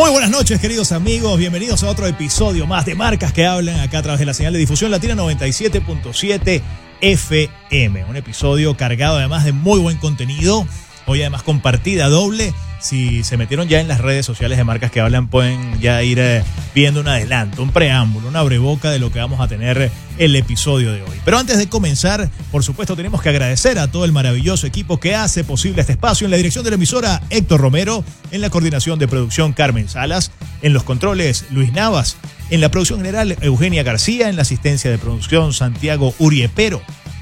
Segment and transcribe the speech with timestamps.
[0.00, 1.38] Muy buenas noches, queridos amigos.
[1.38, 4.54] Bienvenidos a otro episodio más de Marcas que Hablan acá a través de la señal
[4.54, 6.62] de difusión latina 97.7
[7.02, 8.04] FM.
[8.06, 10.66] Un episodio cargado además de muy buen contenido.
[11.10, 15.00] Hoy además compartida doble si se metieron ya en las redes sociales de marcas que
[15.00, 19.18] hablan, pueden ya ir eh, viendo un adelanto, un preámbulo, una breboca de lo que
[19.18, 21.18] vamos a tener el episodio de hoy.
[21.24, 25.16] Pero antes de comenzar, por supuesto, tenemos que agradecer a todo el maravilloso equipo que
[25.16, 26.26] hace posible este espacio.
[26.26, 28.04] En la dirección de la emisora, Héctor Romero.
[28.30, 30.30] En la coordinación de producción, Carmen Salas.
[30.62, 32.18] En los controles, Luis Navas.
[32.50, 34.28] En la producción general, Eugenia García.
[34.28, 36.80] En la asistencia de producción, Santiago Uriepero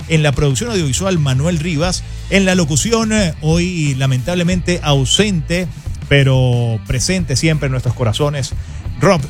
[0.09, 5.67] en la producción audiovisual Manuel Rivas, en la locución eh, hoy lamentablemente ausente,
[6.09, 8.55] pero presente siempre en nuestros corazones,
[9.01, 9.21] Rob,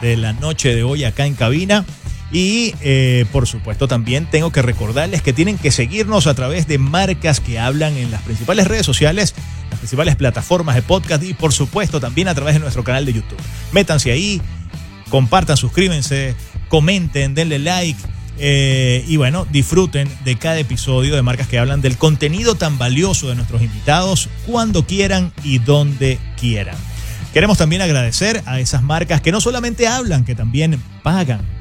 [0.00, 1.84] de la noche de hoy acá en cabina.
[2.30, 6.78] Y eh, por supuesto también tengo que recordarles que tienen que seguirnos a través de
[6.78, 9.34] marcas que hablan en las principales redes sociales,
[9.70, 13.14] las principales plataformas de podcast y por supuesto también a través de nuestro canal de
[13.14, 13.38] YouTube.
[13.72, 14.42] Métanse ahí,
[15.08, 16.34] compartan, suscríbanse,
[16.68, 17.98] comenten, denle like.
[18.40, 23.28] Eh, y bueno, disfruten de cada episodio de marcas que hablan del contenido tan valioso
[23.28, 26.76] de nuestros invitados cuando quieran y donde quieran.
[27.32, 31.57] Queremos también agradecer a esas marcas que no solamente hablan, que también pagan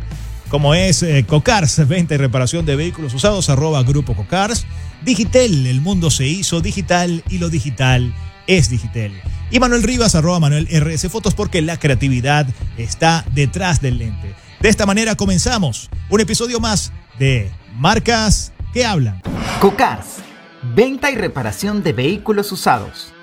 [0.49, 4.65] como es eh, Cocars, venta y reparación de vehículos usados, arroba Grupo Cocars.
[5.03, 8.13] Digitel, el mundo se hizo digital y lo digital
[8.47, 9.11] es digital.
[9.51, 12.47] Y Manuel Rivas, arroba Manuel RS Fotos, porque la creatividad
[12.77, 14.33] está detrás del lente.
[14.59, 19.21] De esta manera comenzamos un episodio más de Marcas que hablan.
[19.61, 20.17] Cocars,
[20.75, 23.13] venta y reparación de vehículos usados.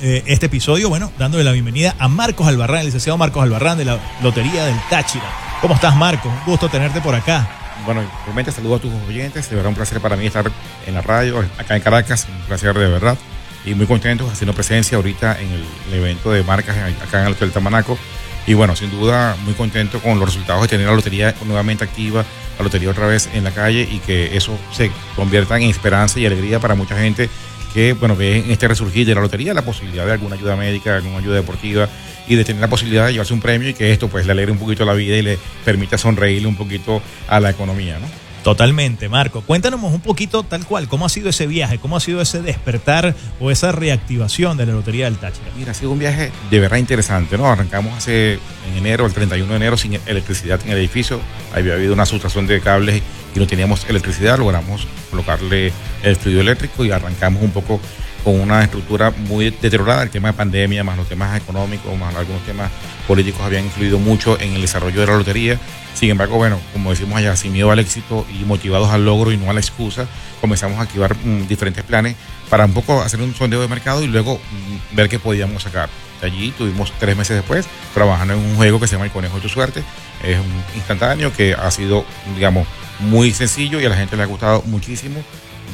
[0.03, 3.85] eh, este episodio, bueno, dándole la bienvenida a Marcos Albarrán, el licenciado Marcos Albarrán de
[3.85, 5.25] la Lotería del Táchira.
[5.61, 6.31] ¿Cómo estás, Marcos?
[6.31, 7.49] Un gusto tenerte por acá.
[7.85, 10.51] Bueno, realmente saludo a tus oyentes, de verdad un placer para mí estar
[10.87, 13.17] en la radio, acá en Caracas, un placer de verdad.
[13.65, 17.53] Y muy contento haciendo presencia ahorita en el, evento de marcas acá en el Hotel
[17.53, 17.99] Tamanaco.
[18.47, 22.25] Y bueno, sin duda, muy contento con los resultados de tener la lotería nuevamente activa,
[22.59, 26.27] la lotería otra vez en la calle y que eso se convierta en esperanza y
[26.27, 27.29] alegría para mucha gente
[27.77, 30.97] que, bueno, ve en este resurgir de la lotería la posibilidad de alguna ayuda médica,
[30.97, 31.87] alguna ayuda deportiva
[32.27, 34.51] y de tener la posibilidad de llevarse un premio y que esto pues le alegre
[34.51, 38.07] un poquito la vida y le permita sonreírle un poquito a la economía, ¿no?
[38.43, 39.43] Totalmente, Marco.
[39.43, 43.15] Cuéntanos un poquito tal cual, cómo ha sido ese viaje, cómo ha sido ese despertar
[43.41, 45.51] o esa reactivación de la Lotería del Táchira.
[45.59, 47.47] Mira, ha sido un viaje de verdad interesante, ¿no?
[47.47, 48.39] Arrancamos hace
[48.71, 51.21] en enero, el 31 de enero, sin electricidad en el edificio.
[51.55, 53.03] Había habido una sustracción de cables
[53.37, 54.39] y no teníamos electricidad.
[54.39, 55.73] Logramos colocarle
[56.03, 57.81] el fluido eléctrico y arrancamos un poco
[58.25, 60.03] con una estructura muy deteriorada.
[60.03, 62.71] El tema de pandemia, más los temas económicos, más algunos temas
[63.07, 65.61] políticos habían influido mucho en el desarrollo de la lotería.
[65.95, 69.37] Sin embargo, bueno, como decimos allá, sin miedo al éxito y motivados al logro y
[69.37, 70.07] no a la excusa,
[70.41, 72.17] comenzamos a activar mm, diferentes planes
[72.51, 75.89] para un poco hacer un sondeo de mercado y luego mm, ver qué podíamos sacar.
[76.21, 79.37] De allí tuvimos tres meses después trabajando en un juego que se llama El Conejo
[79.37, 79.83] de tu Suerte.
[80.25, 82.05] Es un instantáneo que ha sido,
[82.35, 82.67] digamos,
[83.01, 85.23] muy sencillo y a la gente le ha gustado muchísimo.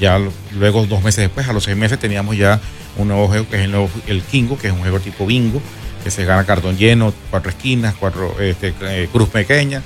[0.01, 0.19] Ya
[0.55, 2.61] luego, dos meses después, a los seis meses, teníamos ya
[2.97, 3.75] un nuevo juego que es el,
[4.07, 5.61] el Kingo, que es un juego tipo bingo,
[6.03, 9.83] que se gana cartón lleno, cuatro esquinas, cuatro este, eh, cruz pequeña.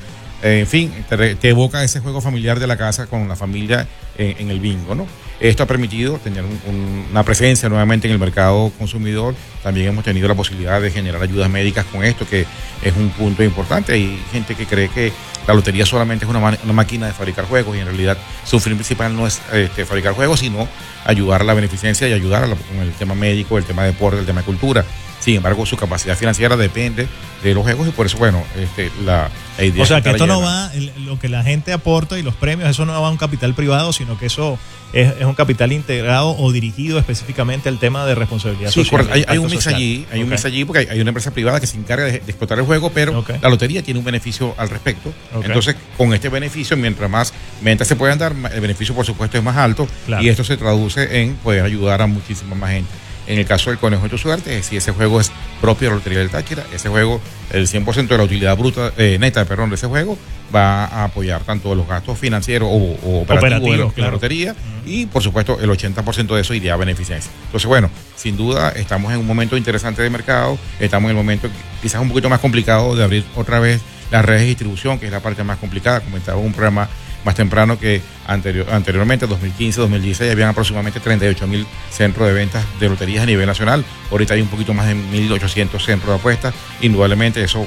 [0.47, 3.89] Eh, en fin, te, te, evoca ese juego familiar de la casa con la familia
[4.17, 5.05] en, en el bingo, ¿no?
[5.41, 9.35] Esto ha permitido tener un, un, una presencia nuevamente en el mercado consumidor.
[9.65, 12.47] También hemos tenido la posibilidad de generar ayudas médicas con esto, que
[12.83, 13.95] es un punto importante.
[13.95, 15.13] Hay gente que cree que
[15.49, 16.39] la lotería solamente es una,
[16.73, 20.39] máquina de fabricar juegos y en realidad su fin principal no es este, fabricar juegos,
[20.39, 20.69] sino
[21.05, 23.91] ayudar a la beneficencia y ayudar a la, con el tema médico, el tema de
[23.91, 24.85] deporte, el tema de cultura.
[25.27, 27.09] Sin embargo, su capacidad financiera depende
[27.43, 29.29] de los juegos y por eso, bueno, este, la,
[29.59, 30.71] la idea O sea, que esto no va,
[31.05, 33.93] lo que la gente aporta y los premios, eso no va a un capital privado,
[33.93, 34.57] sino que eso
[34.93, 39.09] es, es un capital integrado o dirigido específicamente al tema de responsabilidad sí, social.
[39.11, 40.23] Hay, hay un mix allí, hay okay.
[40.23, 42.61] un mix allí porque hay, hay, una empresa privada que se encarga de, de explotar
[42.61, 43.41] el juego, pero okay.
[43.43, 45.13] la lotería tiene un beneficio al respecto.
[45.35, 45.47] Okay.
[45.49, 47.33] Entonces, con este beneficio, mientras más
[47.63, 50.23] ventas se puedan dar, el beneficio, por supuesto, es más alto Claro.
[50.23, 52.91] y esto se traduce en poder ayudar a muchísima más gente.
[53.27, 55.97] En el caso del Conejo de tu Suerte, si ese juego es propio de la
[55.97, 57.21] Lotería del Táchira, ese juego,
[57.51, 60.17] el 100% de la utilidad bruta, eh, neta, perdón, de ese juego,
[60.55, 63.93] va a apoyar tanto los gastos financieros o, o operativos, de, la, claro.
[63.97, 64.91] la lotería uh -huh.
[64.91, 67.31] y, por supuesto, el 80% de eso iría a beneficencia.
[67.47, 71.49] Entonces, bueno, sin duda, estamos en un momento interesante de mercado, estamos en el momento
[71.83, 73.81] quizás un poquito más complicado de abrir otra vez
[74.11, 76.01] las redes de distribución, que es la parte más complicada.
[76.01, 76.89] Comentaba un programa
[77.27, 82.89] más temprano que anterior, anteriormente, 2015, 2016, habían aproximadamente 38 mil centros de ventas de
[82.89, 83.85] loterías a nivel nacional.
[84.13, 86.55] Ahorita hay un poquito más de 1.800 centros de apuestas.
[86.81, 87.67] Indudablemente eso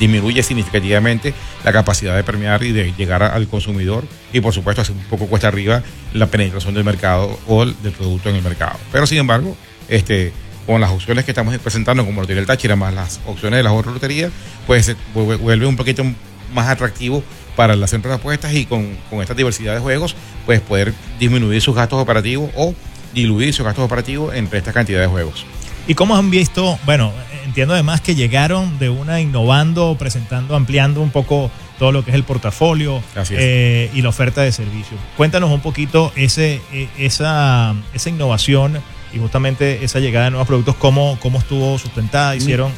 [0.00, 1.34] disminuye significativamente
[1.64, 5.26] la capacidad de premiar y de llegar al consumidor y por supuesto hace un poco
[5.26, 5.82] cuesta arriba
[6.14, 8.78] la penetración del mercado o del producto en el mercado.
[8.90, 9.54] Pero sin embargo,
[9.88, 10.32] este,
[10.66, 13.72] con las opciones que estamos presentando como Lotería del Táchira más las opciones de las
[13.72, 14.32] otras loterías,
[14.66, 16.04] pues se vuelve un poquito
[16.54, 17.22] más atractivo
[17.56, 20.16] para las centros de apuestas y con, con, esta diversidad de juegos,
[20.46, 22.74] pues poder disminuir sus gastos operativos o
[23.12, 25.46] diluir sus gastos operativos entre esta cantidad de juegos.
[25.86, 26.78] ¿Y cómo han visto?
[26.86, 27.12] Bueno,
[27.44, 32.14] entiendo además que llegaron de una innovando, presentando, ampliando un poco todo lo que es
[32.14, 34.98] el portafolio eh, y la oferta de servicios.
[35.16, 38.80] Cuéntanos un poquito ese, e, esa, esa innovación
[39.12, 42.72] y justamente esa llegada de nuevos productos, cómo, cómo estuvo sustentada, hicieron...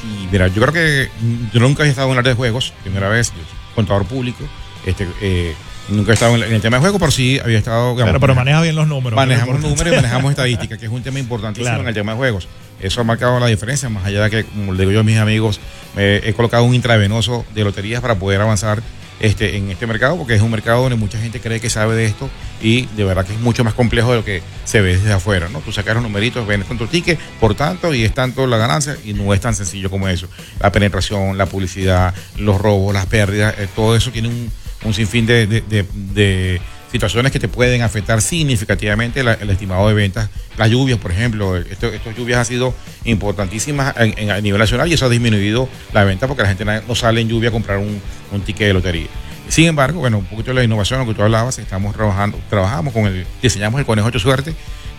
[0.00, 1.08] Sí, mira, yo creo que
[1.52, 3.32] yo nunca he estado en el área de juegos, primera vez,
[3.78, 4.44] contador público,
[4.84, 5.54] este, eh,
[5.88, 7.92] nunca he estado en el tema de juego, pero sí había estado.
[7.92, 9.16] Digamos, pero, pero maneja bien los números.
[9.16, 11.82] Manejamos números y manejamos estadística, que es un tema importantísimo claro.
[11.82, 12.48] en el tema de juegos.
[12.80, 15.18] Eso ha marcado la diferencia, más allá de que, como le digo yo a mis
[15.18, 15.60] amigos,
[15.94, 18.82] me he colocado un intravenoso de loterías para poder avanzar
[19.20, 22.06] este, en este mercado, porque es un mercado donde mucha gente cree que sabe de
[22.06, 22.28] esto
[22.62, 25.48] y de verdad que es mucho más complejo de lo que se ve desde afuera,
[25.48, 25.60] ¿no?
[25.60, 29.14] Tú sacas los numeritos, ven tanto ticket, por tanto, y es tanto la ganancia, y
[29.14, 30.28] no es tan sencillo como eso.
[30.60, 34.50] La penetración, la publicidad, los robos, las pérdidas, eh, todo eso tiene un,
[34.84, 36.60] un sinfín de
[36.90, 40.28] situaciones que te pueden afectar significativamente el estimado de ventas.
[40.56, 44.94] Las lluvias, por ejemplo, estas lluvias han sido importantísimas en, en, a nivel nacional y
[44.94, 48.00] eso ha disminuido la venta porque la gente no sale en lluvia a comprar un,
[48.32, 49.08] un ticket de lotería.
[49.48, 52.92] Sin embargo, bueno, un poquito de la innovación, lo que tú hablabas, estamos trabajando, trabajamos
[52.92, 54.54] con el, diseñamos el conejo de suerte,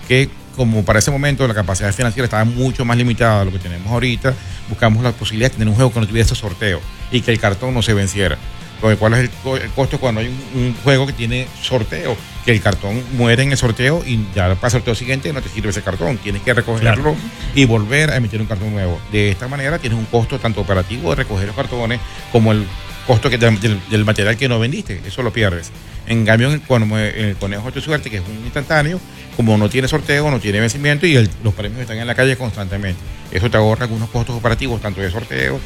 [0.08, 3.60] que como para ese momento la capacidad financiera estaba mucho más limitada de lo que
[3.60, 4.34] tenemos ahorita,
[4.68, 6.82] buscamos la posibilidad de tener un juego que no tuviera ese sorteo
[7.12, 8.38] y que el cartón no se venciera.
[8.80, 9.30] ¿Cuál es el,
[9.62, 12.16] el, costo cuando hay un, un, juego que tiene sorteo?
[12.46, 15.50] Que el cartón muere en el sorteo y ya para el sorteo siguiente no te
[15.50, 16.18] sirve ese cartón.
[16.18, 17.16] Tienes que recogerlo claro.
[17.56, 19.00] y volver a emitir un cartón nuevo.
[19.12, 22.00] De esta manera tienes un costo tanto operativo de recoger los cartones
[22.32, 22.66] como el
[23.06, 23.60] costo que del,
[23.90, 25.02] del, material que no vendiste.
[25.06, 25.72] Eso lo pierdes.
[26.08, 29.00] En cambio, cuando, el conejo de suerte, que es un instantáneo,
[29.36, 32.38] como no tiene sorteo, no tiene vencimiento y el, los premios están en la calle
[32.38, 33.02] constantemente.
[33.32, 35.60] Eso te ahorra algunos costos operativos, tanto de sorteo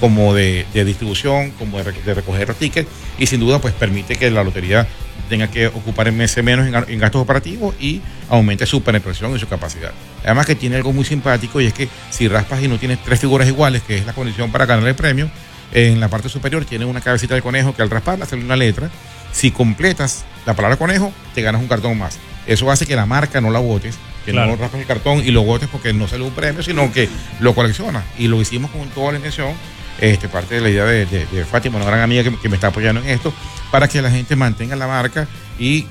[0.00, 2.88] como de, de distribución, como de, de, recoger los tickets
[3.18, 4.86] y sin duda pues permite que la lotería
[5.28, 9.48] tenga que ocupar en meses menos en, gastos operativos y aumente su penetración y su
[9.48, 9.92] capacidad.
[10.24, 13.20] Además que tiene algo muy simpático y es que si raspas y no tienes tres
[13.20, 15.30] figuras iguales, que es la condición para ganar el premio,
[15.72, 18.90] en la parte superior tiene una cabecita de conejo que al rasparla sale una letra.
[19.32, 22.18] Si completas la palabra conejo, te ganas un cartón más.
[22.46, 25.42] Eso hace que la marca no la votes, que no raspas el cartón y lo
[25.42, 27.08] votes porque no sale un premio, sino que
[27.40, 28.04] lo coleccionas.
[28.18, 29.52] Y lo hicimos con toda la intención
[30.00, 33.08] este, parte de la idea de, Fátima, una gran amiga que, me está apoyando en
[33.08, 33.32] esto,
[33.70, 35.28] para que la gente mantenga la marca
[35.58, 35.86] y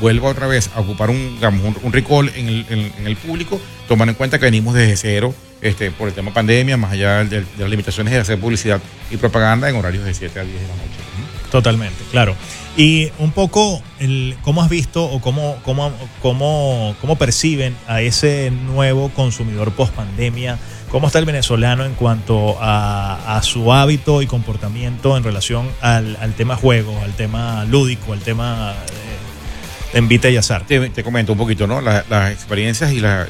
[0.00, 1.38] vuelva otra vez a ocupar un,
[1.82, 6.14] un, recall en el, público, tomando en cuenta que venimos desde cero este, por el
[6.14, 8.80] tema pandemia, más allá de, las limitaciones de hacer publicidad
[9.10, 11.50] y propaganda en horarios de 7 a 10 de la noche.
[11.50, 12.36] Totalmente, claro.
[12.76, 18.50] Y un poco, el, ¿cómo has visto o cómo, cómo, cómo, cómo perciben a ese
[18.50, 20.58] nuevo consumidor post pandemia?
[20.88, 26.56] ¿Cómo está el venezolano en cuanto a, su hábito y comportamiento en relación al, tema
[26.56, 28.74] juego, al tema lúdico, al tema
[29.92, 30.64] de, envite y azar?
[30.66, 31.80] Te, comento un poquito, ¿no?
[31.80, 33.28] las experiencias y las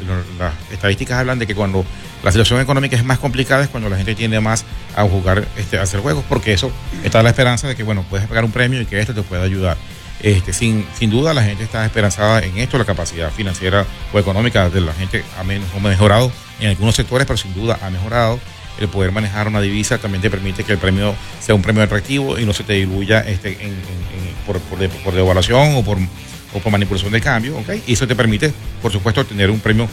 [0.71, 1.85] estadísticas hablan de que cuando
[2.23, 5.79] la situación económica es más complicada es cuando la gente tiende más a jugar, este,
[5.79, 6.71] a hacer juegos, porque eso
[7.03, 9.43] está la esperanza de que, bueno, puedes pagar un premio y que esto te pueda
[9.43, 9.77] ayudar.
[10.23, 14.69] Este, sin, sin duda la gente está esperanzada en esto, la capacidad financiera o económica
[14.69, 15.45] de la gente ha,
[15.81, 18.39] mejorado en algunos sectores, pero sin duda ha mejorado.
[18.79, 22.39] El poder manejar una divisa también te permite que el premio sea un premio atractivo
[22.39, 23.59] y no se te diluya este,
[24.47, 25.99] por, por, devaluación o por,
[26.55, 27.59] o por manipulación del cambio.
[27.59, 27.83] ¿okay?
[27.87, 29.87] Y eso te permite, por supuesto, tener un premio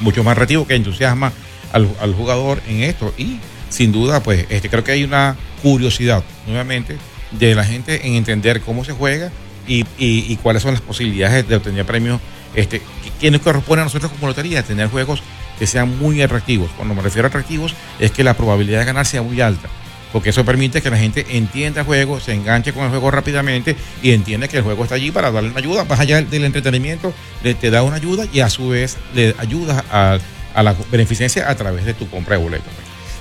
[0.00, 1.32] mucho más atractivo que entusiasma
[1.72, 3.12] al, al jugador en esto.
[3.18, 6.96] Y sin duda, pues este, creo que hay una curiosidad nuevamente
[7.32, 9.32] de la gente en entender cómo se juega
[9.66, 12.20] y, cuáles son las posibilidades de obtener premios.
[12.54, 12.82] Este,
[13.20, 14.62] ¿Qué nos corresponde a nosotros como lotería?
[14.62, 15.22] Tener juegos
[15.58, 16.70] que sean muy atractivos.
[16.76, 19.68] Cuando me refiero a atractivos, es que la probabilidad de ganar sea muy alta.
[20.14, 23.74] Porque eso permite que la gente entienda el juego, se enganche con el juego rápidamente
[24.00, 25.84] y entienda que el juego está allí para darle una ayuda.
[25.86, 30.18] Más allá del entretenimiento, te da una ayuda y a su vez le ayuda a,
[30.54, 32.72] a la beneficencia a través de tu compra de boletos.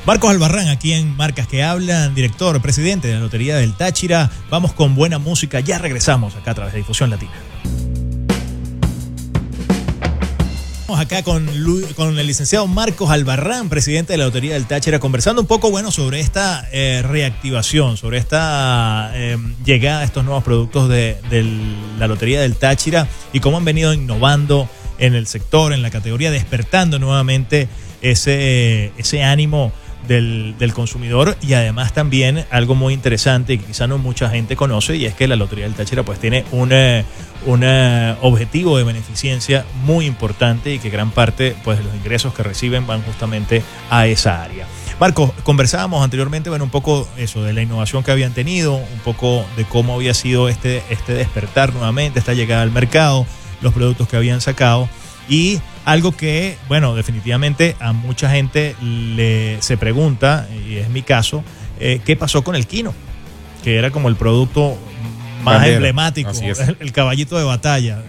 [0.06, 4.30] Marcos Albarrán, aquí en Marcas que Hablan, director, presidente de la Lotería del Táchira.
[4.52, 7.32] Vamos con buena música, ya regresamos acá a través de Difusión Latina.
[11.04, 11.48] Acá con,
[11.96, 15.92] con el licenciado Marcos Albarrán, presidente de la Lotería del Táchira, conversando un poco bueno
[15.92, 21.44] sobre esta eh, reactivación, sobre esta eh, llegada de estos nuevos productos de, de
[22.00, 26.32] la Lotería del Táchira y cómo han venido innovando en el sector, en la categoría,
[26.32, 27.68] despertando nuevamente
[28.02, 29.74] ese, ese ánimo
[30.08, 35.06] del, consumidor y además también algo muy interesante que quizá no mucha gente conoce y
[35.06, 37.06] es que la Lotería del Táchira pues tiene un, eh,
[37.46, 42.34] un eh, objetivo de beneficencia muy importante y que gran parte pues de los ingresos
[42.34, 44.66] que reciben van justamente a esa área.
[45.00, 49.46] Marco, conversábamos anteriormente, bueno, un poco eso, de la innovación que habían tenido, un poco
[49.58, 53.26] de cómo había sido este, este despertar nuevamente, esta llegada al mercado,
[53.62, 54.88] los productos que habían sacado
[55.28, 61.44] y algo que, bueno, definitivamente a mucha gente le, se pregunta, y es mi caso,
[61.80, 62.94] eh, ¿qué pasó con el Kino?
[63.64, 64.78] Que era como el producto
[65.44, 66.32] más emblemático,
[66.80, 68.02] el, caballito de batalla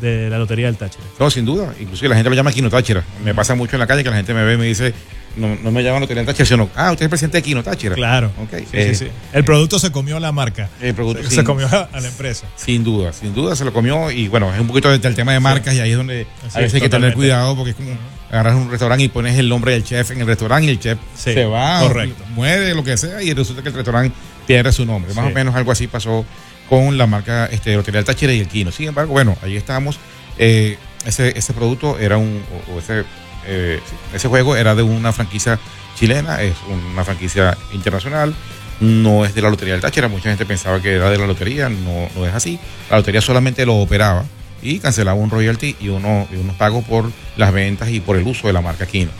[0.00, 1.04] de, la Lotería del Táchira.
[1.18, 1.74] No, sin duda.
[1.80, 3.02] Inclusive la gente lo llama Kino Táchira.
[3.24, 4.92] Me pasa mucho en la calle que la gente me ve y me dice,
[5.36, 7.94] no, no me llaman Lotería del Táchira, sino, ah, usted es presidente de Kino Táchira.
[7.94, 8.30] Claro.
[8.46, 8.66] Okay.
[8.70, 9.10] Sí, sí, sí.
[9.32, 10.68] El producto se comió la marca.
[10.80, 12.46] El producto se, comió a la empresa.
[12.56, 14.10] Sin duda, sin duda se lo comió.
[14.10, 16.74] Y bueno, es un poquito del tema de marcas y ahí es donde a veces
[16.74, 17.90] hay que tener cuidado porque es como
[18.30, 20.98] agarras un restaurante y pones el nombre del chef en el restaurante y el chef
[21.14, 22.24] se va, correcto.
[22.34, 24.16] mueve lo que sea y resulta que el restaurante
[24.46, 25.14] pierde su nombre.
[25.14, 26.24] Más o menos algo así pasó
[26.68, 28.72] con la marca este, del Táchira y el Quino.
[28.72, 29.98] Sin embargo, bueno, ahí estamos.
[30.38, 32.42] Eh, ese, ese producto era un,
[32.74, 33.04] o ese,
[33.46, 33.80] eh,
[34.14, 35.58] ese juego era de una franquicia
[35.96, 36.54] chilena, es
[36.92, 38.34] una franquicia internacional,
[38.80, 41.68] no es de la Lotería del Táchira, mucha gente pensaba que era de la lotería,
[41.68, 42.58] no, no es así.
[42.90, 44.24] La lotería solamente lo operaba
[44.62, 48.26] y cancelaba un royalty y, uno, y unos pagos por las ventas y por el
[48.26, 49.10] uso de la marca Quino.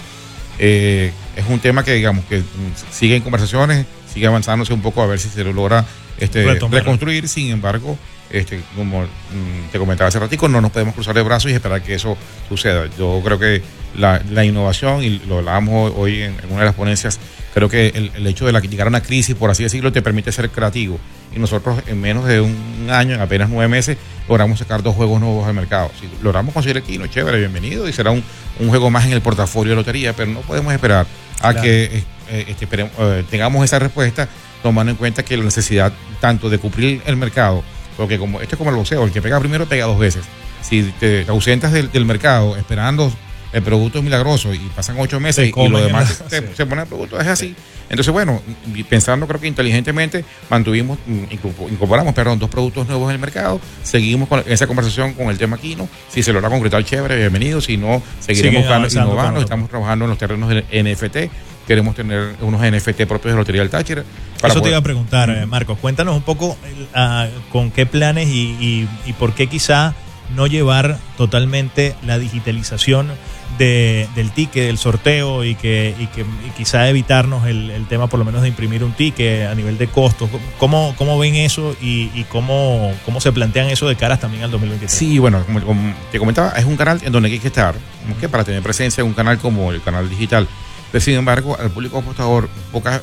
[0.59, 2.43] Eh, es un tema que digamos que
[2.91, 5.85] sigue en conversaciones, sigue avanzándose un poco a ver si se lo logra
[6.19, 7.99] este, reconstruir, sin embargo,
[8.39, 11.83] este, como mm, te comentaba hace ratico, no nos podemos cruzar de brazos y esperar
[11.83, 12.17] que eso
[12.49, 12.87] suceda.
[12.99, 13.63] Yo creo que
[13.97, 17.19] la, innovación, y lo hablábamos hoy en, una de las ponencias,
[17.55, 20.33] creo que el, hecho de la, llegar a una crisis, por así decirlo, te permite
[20.33, 20.99] ser creativo.
[21.35, 23.97] Y nosotros en menos de un año, en apenas nueve meses,
[24.29, 25.91] logramos sacar dos juegos nuevos al mercado.
[26.01, 28.23] Si logramos conseguir el Kino, chévere, bienvenido, y será un,
[28.69, 31.07] juego más en el portafolio de lotería, pero no podemos esperar
[31.43, 34.29] a que eh, este, eh, tengamos esa respuesta
[34.63, 37.63] tomando en cuenta que la necesidad tanto de cumplir el mercado,
[37.97, 40.25] porque como esto es como el boxeo, el que pega primero pega dos veces.
[40.63, 43.13] Si te ausentas del, mercado esperando
[43.53, 46.89] el producto es milagroso y pasan ocho meses y lo demás se, se, pone el
[46.89, 47.55] producto, es así.
[47.89, 48.43] Entonces, bueno,
[48.89, 51.25] pensando creo que inteligentemente, mantuvimos, mm,
[51.71, 55.57] incorporamos, perdón, dos productos nuevos en el mercado, seguimos con esa conversación con el tema
[55.57, 60.19] Kino, si se logra concretar, chévere, bienvenido, si no, seguiremos innovando, estamos trabajando en los
[60.19, 61.31] terrenos del NFT,
[61.67, 64.05] queremos tener unos NFT propios de Lotería del Táchira.
[64.43, 66.57] Eso te iba a preguntar, eh, Marcos, cuéntanos un poco
[66.95, 69.95] uh, con qué planes y, y, y por qué quizá
[70.35, 73.11] no llevar totalmente la digitalización
[73.59, 76.25] de, del ticket, del sorteo y que, y que
[76.57, 79.87] quizá evitarnos el, el, tema por lo menos de imprimir un ticket a nivel de
[79.87, 80.29] costos.
[80.59, 84.51] ¿Cómo, cómo ven eso y, y, cómo, cómo se plantean eso de caras también al
[84.51, 84.99] 2023?
[84.99, 87.75] Sí, bueno, como, como te comentaba, es un canal en donde hay que estar,
[88.21, 90.49] que para tener presencia en un canal como el canal digital.
[90.99, 93.03] Sin embargo, al público apostador, poca,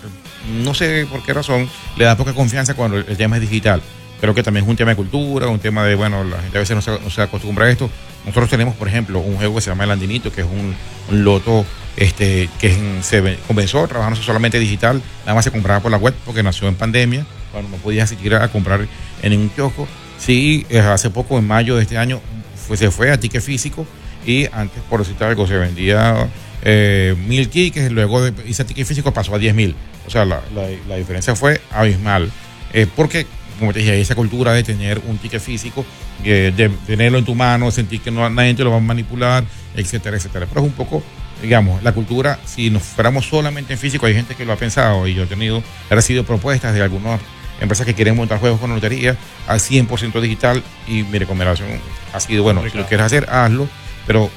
[0.64, 3.82] no sé por qué razón, le da poca confianza cuando el tema es digital
[4.24, 6.62] creo que también es un tema de cultura, un tema de, bueno, la gente a
[6.62, 7.90] veces no se, acostumbra a esto.
[8.26, 10.74] Nosotros tenemos, por ejemplo, un juego que se llama El Andinito, que es un,
[11.12, 11.66] loto
[11.98, 16.42] este, que se comenzó trabajando solamente digital, nada más se compraba por la web porque
[16.42, 18.88] nació en pandemia, cuando no podías asistir a comprar
[19.22, 19.90] en ningún kiosco.
[20.18, 22.22] Sí, hace poco, en mayo de este año,
[22.66, 23.86] fue, se fue a ticket físico
[24.26, 26.30] y antes, por decir algo, se vendía
[26.64, 29.76] eh, mil tickets, luego de ese ticket físico pasó a diez mil.
[30.08, 32.32] O sea, la, la, la diferencia fue abismal.
[32.74, 33.28] Eh, porque
[33.60, 35.86] como te dije, esa cultura de tener un ticket físico,
[36.24, 39.44] eh, de tenerlo en tu mano, sentir que no, nadie te lo va a manipular,
[39.76, 40.48] etcétera, etcétera.
[40.48, 41.04] Pero es un poco,
[41.42, 45.08] digamos, la cultura, si nos fuéramos solamente en físico, hay gente que lo ha pensado
[45.08, 47.22] y yo he tenido, he recibido propuestas de algunas
[47.62, 49.16] empresas que quieren montar juegos con lotería
[49.48, 51.70] al 100% digital y mi recomendación
[52.14, 53.68] ha sido, bueno, si lo quieres hacer, hazlo,
[54.06, 54.30] pero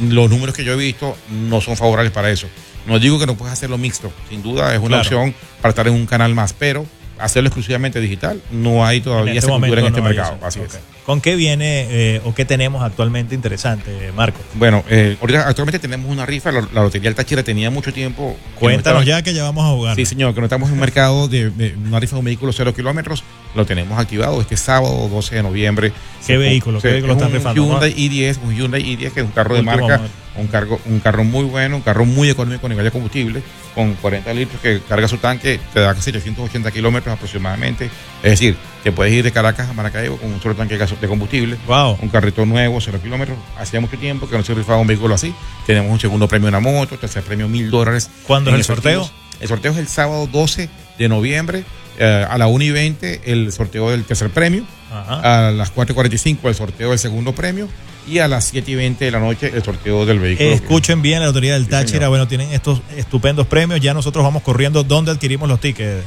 [0.00, 2.48] los números que yo he visto no son favorables para eso.
[2.86, 5.02] No digo que no puedes hacerlo mixto, sin duda es una claro.
[5.02, 6.86] opción para estar en un canal más, pero
[7.18, 10.38] hacerlo exclusivamente digital, no hay todavía en este esa cultura en este no mercado.
[10.42, 10.70] Así okay.
[10.70, 10.96] es.
[11.06, 14.40] ¿Con qué viene eh, o qué tenemos actualmente interesante, Marco?
[14.54, 18.36] Bueno, eh, ahorita actualmente tenemos una rifa, la, la Lotería del Táchira tenía mucho tiempo.
[18.58, 19.94] Cuéntanos no ya que ya vamos a jugar.
[19.94, 22.52] Sí, señor, que no estamos en un mercado de, de, una rifa de un vehículo
[22.52, 23.22] cero kilómetros,
[23.54, 25.92] lo tenemos activado este sábado 12 de noviembre.
[26.26, 26.80] ¿Qué vehículo?
[26.80, 27.62] ¿Qué vehículo están rifando?
[27.62, 30.00] Un Hyundai i10, un Hyundai i10 que es un carro de marca,
[30.38, 33.42] un, cargo, un carro muy bueno, un carro muy económico a nivel de combustible,
[33.74, 37.90] con 40 litros que carga su tanque, te da 780 kilómetros aproximadamente.
[38.22, 41.56] Es decir, te puedes ir de Caracas a Maracaibo con un solo tanque de combustible.
[41.66, 41.98] Wow.
[42.00, 43.36] Un carrito nuevo, cero kilómetros.
[43.58, 45.34] Hacía mucho tiempo que no se rifaba un vehículo así.
[45.66, 48.10] Tenemos un segundo premio en la moto, tercer premio mil dólares.
[48.26, 49.10] ¿Cuándo es el sorteo?
[49.40, 50.68] El sorteo es el sábado 12
[50.98, 51.64] de noviembre.
[51.98, 54.64] Eh, a la 1 y 20 el sorteo del tercer premio.
[54.92, 55.48] Ajá.
[55.48, 57.68] A las 4 y 45 el sorteo del segundo premio.
[58.06, 60.50] Y a las 7 y 20 de la noche el sorteo del vehículo.
[60.50, 62.08] Escuchen bien la autoridad del Táchira.
[62.08, 63.80] Bueno, tienen estos estupendos premios.
[63.80, 64.84] Ya nosotros vamos corriendo.
[64.84, 66.04] ¿Dónde adquirimos los tickets?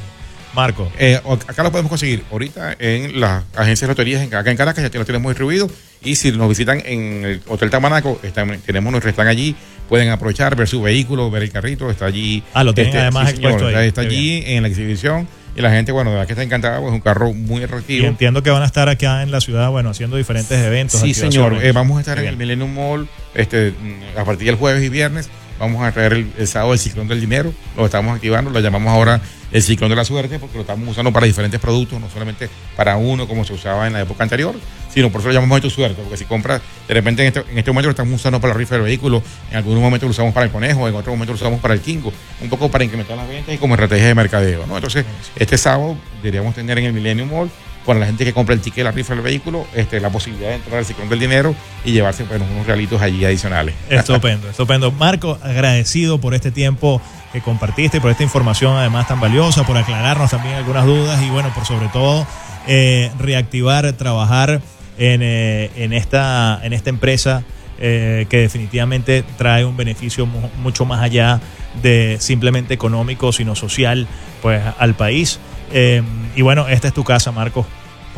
[0.53, 0.91] Marco.
[0.97, 4.89] Eh, acá lo podemos conseguir ahorita en las agencias de loterías en, acá en Caracas,
[4.91, 5.69] ya lo tenemos distribuido.
[6.03, 9.55] Y si nos visitan en el Hotel Tamanaco, están, tenemos nuestro stand allí,
[9.87, 12.43] pueden aprovechar, ver su vehículo, ver el carrito, está allí.
[12.53, 15.27] Ah, lo tienen este, además sí, señor, está, está allí en la exhibición.
[15.55, 18.03] Y la gente, bueno, de verdad que está encantada, pues es un carro muy atractivo.
[18.03, 21.01] Y entiendo que van a estar acá en la ciudad, bueno, haciendo diferentes eventos.
[21.01, 21.63] Sí, señor.
[21.63, 23.73] Eh, vamos a estar en el Millennium Mall este,
[24.17, 25.29] a partir del jueves y viernes.
[25.59, 27.53] Vamos a traer el, sábado el ciclón del dinero.
[27.75, 29.19] Lo estamos activando, lo llamamos ahora
[29.51, 32.97] el ciclón de la suerte porque lo estamos usando para diferentes productos, no solamente para
[32.97, 34.55] uno como se usaba en la época anterior,
[34.93, 37.71] sino por eso lo llamamos tu suerte, porque si compras, de repente en este, este
[37.71, 40.45] momento lo estamos usando para la rifa del vehículo, en algún momento lo usamos para
[40.45, 43.27] el conejo, en otro momento lo usamos para el kingo, un poco para incrementar las
[43.27, 44.65] ventas y como estrategia de mercadeo.
[44.67, 44.75] ¿no?
[44.75, 47.49] Entonces, este sábado deberíamos tener en el Millennium Mall
[47.89, 50.55] para la gente que compra el ticket la rifa del vehículo, este, la posibilidad de
[50.57, 53.73] entrar al ciclón del dinero y llevarse bueno, unos realitos allí adicionales.
[53.89, 54.91] Estupendo, estupendo.
[54.91, 57.01] Marco, agradecido por este tiempo
[57.33, 61.51] que compartiste, por esta información además tan valiosa, por aclararnos también algunas dudas y bueno,
[61.55, 62.27] por sobre todo
[62.67, 64.61] eh, reactivar, trabajar
[64.99, 67.43] en, eh, en, esta, en esta empresa
[67.79, 71.41] eh, que definitivamente trae un beneficio mu mucho más allá
[71.81, 74.05] de simplemente económico, sino social,
[74.43, 75.39] pues al país.
[75.71, 76.03] Eh,
[76.35, 77.65] y bueno, esta es tu casa, Marcos.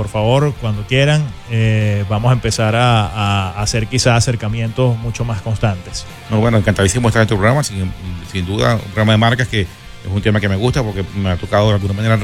[0.01, 6.07] Por favor, cuando quieran, eh, vamos a empezar a, hacer quizás acercamientos mucho más constantes.
[6.31, 7.93] No, bueno, encantadísimo estar en tu programa, sin,
[8.47, 9.67] duda, un programa de marcas que es
[10.11, 12.19] un tema que me gusta porque me ha tocado de alguna manera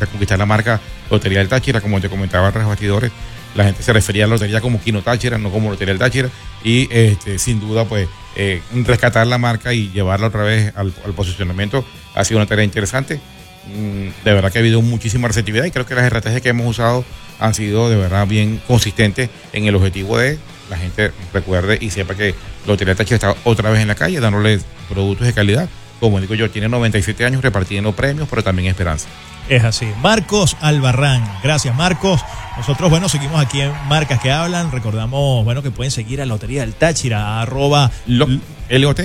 [0.00, 3.12] reconquistar la marca Lotería del Táchira, como te comentaba tras bastidores.
[3.54, 6.30] La gente se refería a la lotería como Kino Táchira, no como Lotería del Táchira.
[6.64, 11.84] Y este, sin duda, pues, eh, rescatar la marca y llevarla otra vez al posicionamiento
[12.16, 13.20] ha sido una tarea interesante
[13.66, 17.04] de verdad que ha habido muchísima receptividad y creo que las estrategias que hemos usado
[17.38, 20.38] han sido de verdad bien consistentes en el objetivo de
[20.70, 22.34] la gente recuerde y sepa que
[22.66, 25.68] Lotería Táchira está otra vez en la calle dándole productos de calidad.
[25.98, 29.06] Como digo yo, tiene 97 años repartiendo premios, pero también esperanza.
[29.50, 29.86] Es así.
[30.00, 31.28] Marcos Albarrán.
[31.42, 32.22] Gracias, Marcos.
[32.56, 34.70] Nosotros, bueno, seguimos aquí en Marcas que Hablan.
[34.70, 38.26] Recordamos, bueno, que pueden seguir a Lotería del Táchira, arroba Lo,
[38.70, 39.00] LOT.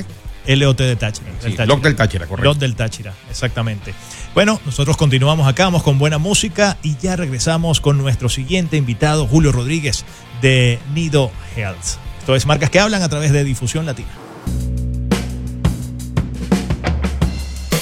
[0.48, 1.32] LOT de Táchira.
[1.39, 2.50] Sí, del Táchira, correcto.
[2.50, 3.94] LOT del Táchira, exactamente.
[4.36, 9.28] Bueno, nosotros continuamos acá, vamos con buena música y ya regresamos con nuestro siguiente invitado,
[9.28, 10.04] Julio Rodríguez,
[10.41, 11.98] de Nido Health.
[12.19, 14.10] Esto es marcas que hablan a través de Difusión Latina.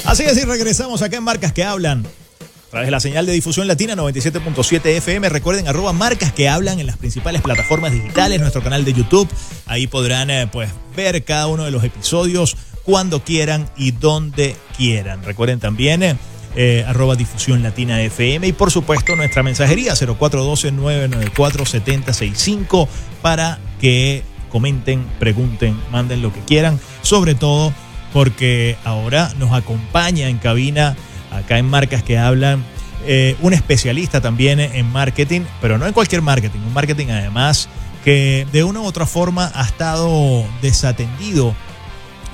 [0.06, 2.06] Así es, y regresamos acá en Marcas que hablan.
[2.06, 5.30] A través de la señal de difusión latina 97.7 FM.
[5.30, 9.28] Recuerden, arroba marcas que hablan en las principales plataformas digitales, nuestro canal de YouTube.
[9.66, 15.24] Ahí podrán eh, pues, ver cada uno de los episodios cuando quieran y donde quieran.
[15.24, 16.16] Recuerden también eh,
[16.56, 22.88] eh, arroba difusión latina FM y por supuesto nuestra mensajería 0412-994-7065
[23.22, 26.80] para que comenten, pregunten, manden lo que quieran.
[27.02, 27.74] Sobre todo
[28.14, 30.96] porque ahora nos acompaña en cabina
[31.32, 32.64] acá en Marcas que hablan,
[33.06, 37.68] eh, un especialista también en marketing, pero no en cualquier marketing, un marketing además
[38.04, 41.56] que de una u otra forma ha estado desatendido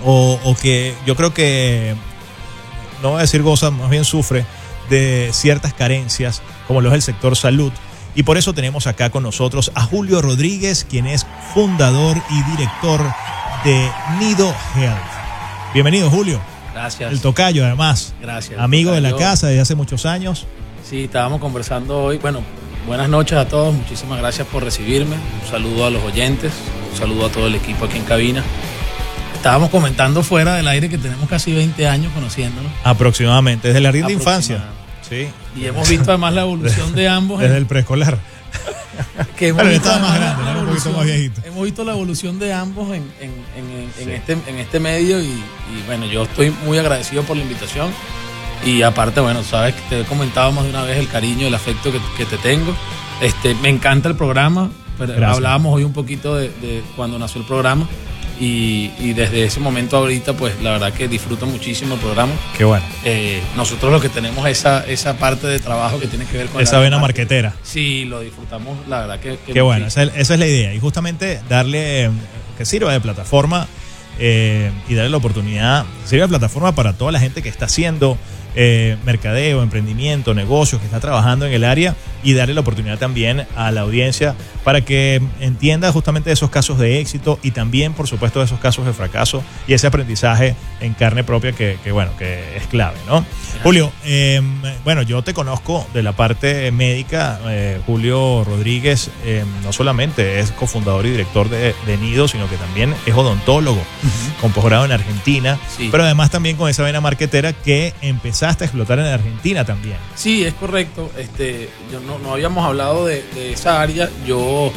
[0.04, 1.96] o, o que yo creo que,
[3.02, 4.46] no voy a decir goza, más bien sufre
[4.90, 7.72] de ciertas carencias, como lo es el sector salud.
[8.16, 13.02] Y por eso tenemos acá con nosotros a Julio Rodríguez, quien es fundador y director
[13.64, 14.98] de Nido Health.
[15.74, 16.42] Bienvenido, Julio.
[16.74, 17.12] Gracias.
[17.12, 18.14] El tocayo, además.
[18.22, 18.60] Gracias.
[18.60, 20.48] Amigo de la casa desde hace muchos años.
[20.84, 22.18] Sí, estábamos conversando hoy.
[22.18, 22.42] Bueno,
[22.88, 23.74] buenas noches a todos.
[23.74, 25.16] Muchísimas gracias por recibirme.
[25.16, 26.54] Un saludo a los oyentes.
[26.92, 28.44] Un saludo a todo el equipo aquí en cabina.
[29.40, 32.70] Estábamos comentando fuera del aire que tenemos casi 20 años conociéndonos.
[32.84, 34.66] Aproximadamente, desde el jardín de infancia.
[35.08, 35.30] Sí.
[35.56, 37.40] Y hemos visto además la evolución de ambos.
[37.40, 38.18] Desde el preescolar.
[39.38, 41.42] que hemos yo visto estaba más grande, la era un poquito evolución- más viejito.
[41.46, 44.12] Hemos visto la evolución de ambos en, en- en- Sí.
[44.12, 47.92] este, en este medio y, y, bueno, yo estoy muy agradecido por la invitación
[48.66, 51.56] y aparte, bueno, sabes que te he comentado más de una vez el cariño, el
[51.56, 52.76] afecto que, que te tengo.
[53.22, 57.48] Este, me encanta el programa, pero hablábamos hoy un poquito de, de cuando nació el
[57.48, 57.88] programa
[58.40, 62.32] y, y desde ese momento ahorita, pues la verdad que disfruto muchísimo el programa.
[62.58, 62.86] Qué bueno.
[63.04, 66.62] Eh, nosotros lo que tenemos esa, esa parte de trabajo que tiene que ver con
[66.62, 67.54] Esa vena marquetera.
[67.64, 69.38] Sí, lo disfrutamos, la verdad que...
[69.46, 70.74] que Qué bueno, esa, es- la idea.
[70.74, 72.10] Y justamente darle eh,
[72.58, 73.68] que sirva de plataforma
[74.20, 78.18] eh, y darle la oportunidad, sirva de plataforma para toda la gente que está haciendo
[78.62, 83.48] eh, mercadeo, emprendimiento, negocios, que está trabajando en el área y darle la oportunidad también
[83.56, 88.44] a la audiencia para que entienda justamente esos casos de éxito y también, por supuesto,
[88.44, 92.68] esos casos de fracaso y ese aprendizaje en carne propia que, que, bueno, que es
[92.68, 93.24] clave, ¿no?
[93.64, 94.42] Julio, eh,
[94.84, 97.40] bueno, yo te conozco de la parte médica.
[97.48, 102.58] eh, Julio Rodríguez eh, no solamente es cofundador y director de, de Nido, sino que
[102.58, 103.82] también es odontólogo
[104.42, 105.88] con posgrado en Argentina, Sí.
[105.92, 107.94] pero además también con esa vena marquetera que
[108.50, 109.98] empezaste a explotar en Argentina también.
[110.16, 111.12] Sí, es correcto.
[111.18, 114.10] Este, yo no, no habíamos hablado de, de esa área.
[114.26, 114.72] Yo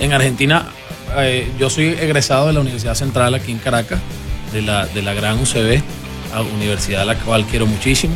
[0.00, 0.66] en Argentina,
[1.18, 4.00] eh, yo soy egresado de la Universidad Central aquí en Caracas,
[4.52, 5.80] de la, de la gran UCB,
[6.34, 8.14] a universidad a la cual quiero muchísimo.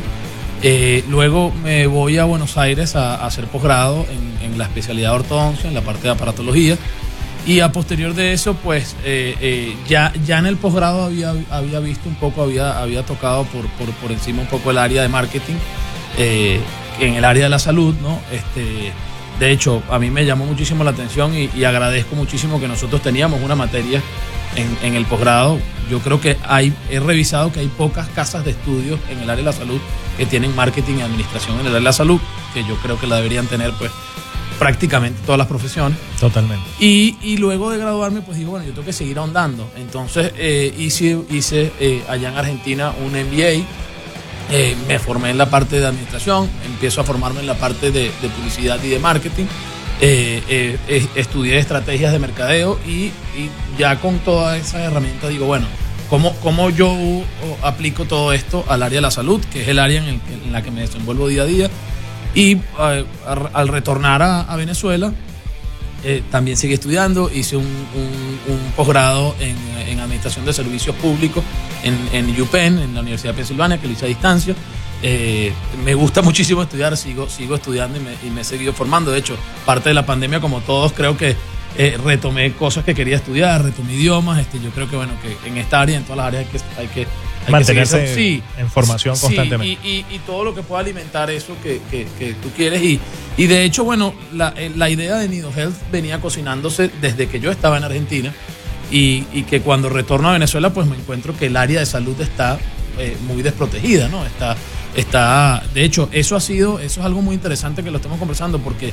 [0.62, 5.10] Eh, luego me voy a Buenos Aires a, a hacer posgrado en, en la especialidad
[5.10, 6.76] de ortodoncia, en la parte de aparatología.
[7.46, 11.78] Y a posterior de eso, pues eh, eh, ya, ya en el posgrado había, había
[11.78, 15.08] visto un poco, había, había tocado por, por, por encima un poco el área de
[15.08, 15.54] marketing,
[16.18, 16.60] eh,
[16.98, 18.18] en el área de la salud, ¿no?
[18.32, 18.92] Este,
[19.38, 23.00] de hecho, a mí me llamó muchísimo la atención y, y agradezco muchísimo que nosotros
[23.00, 24.02] teníamos una materia
[24.56, 25.60] en, en el posgrado.
[25.88, 29.44] Yo creo que hay, he revisado que hay pocas casas de estudios en el área
[29.44, 29.80] de la salud
[30.16, 32.20] que tienen marketing y administración en el área de la salud,
[32.54, 33.92] que yo creo que la deberían tener pues
[34.58, 35.98] prácticamente todas las profesiones.
[36.20, 36.64] Totalmente.
[36.80, 39.68] Y, y luego de graduarme, pues digo, bueno, yo tengo que seguir ahondando.
[39.76, 43.64] Entonces eh, hice, hice eh, allá en Argentina un MBA,
[44.50, 48.10] eh, me formé en la parte de administración, empiezo a formarme en la parte de,
[48.22, 49.44] de publicidad y de marketing,
[50.00, 50.78] eh,
[51.14, 55.66] estudié estrategias de mercadeo y, y ya con todas esas herramientas digo, bueno,
[56.08, 56.94] ¿cómo, cómo yo
[57.62, 60.34] aplico todo esto al área de la salud, que es el área en, el que-
[60.34, 61.70] en la que me desenvuelvo día a día?
[62.36, 63.04] Y eh,
[63.54, 65.12] al- retornar a, a Venezuela,
[66.04, 69.56] eh, también seguí estudiando, hice un, un- un posgrado en,
[69.88, 71.42] en Administración de Servicios Públicos
[71.82, 74.54] en, en UPenn, en la Universidad de Pensilvania, que lo hice a distancia.
[75.02, 75.52] Eh,
[75.84, 79.10] me gusta muchísimo estudiar, sigo, sigo estudiando y me, y me he seguido formando.
[79.10, 81.34] De hecho, parte de la pandemia, como todos, creo que
[81.78, 84.38] eh, retomé cosas que quería estudiar, retomé idiomas.
[84.40, 86.80] Este, yo creo que, bueno, que en esta área, en todas las áreas, hay que,
[86.80, 87.06] hay que,
[87.46, 89.78] hay que Mantenerse en formación Sí, constantemente.
[89.84, 92.82] y, y- y todo lo que pueda alimentar eso que, que- que tú quieres.
[92.82, 93.00] Y,
[93.36, 97.40] y de hecho, bueno, la, eh, la idea de Nido Health venía cocinándose desde que
[97.40, 98.32] yo estaba en Argentina
[98.90, 102.20] y, y que cuando retorno a Venezuela, pues me encuentro que el área de salud
[102.20, 102.58] está
[102.98, 104.24] eh, muy desprotegida, ¿no?
[104.24, 104.56] Está,
[104.96, 108.58] está, de hecho, eso ha sido, eso es algo muy interesante que lo estamos conversando
[108.58, 108.92] porque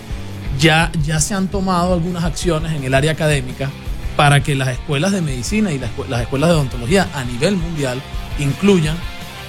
[0.59, 3.69] ya, ya se han tomado algunas acciones en el área académica
[4.15, 7.99] para que las escuelas de medicina y las, las escuelas de odontología a nivel mundial
[8.39, 8.97] incluyan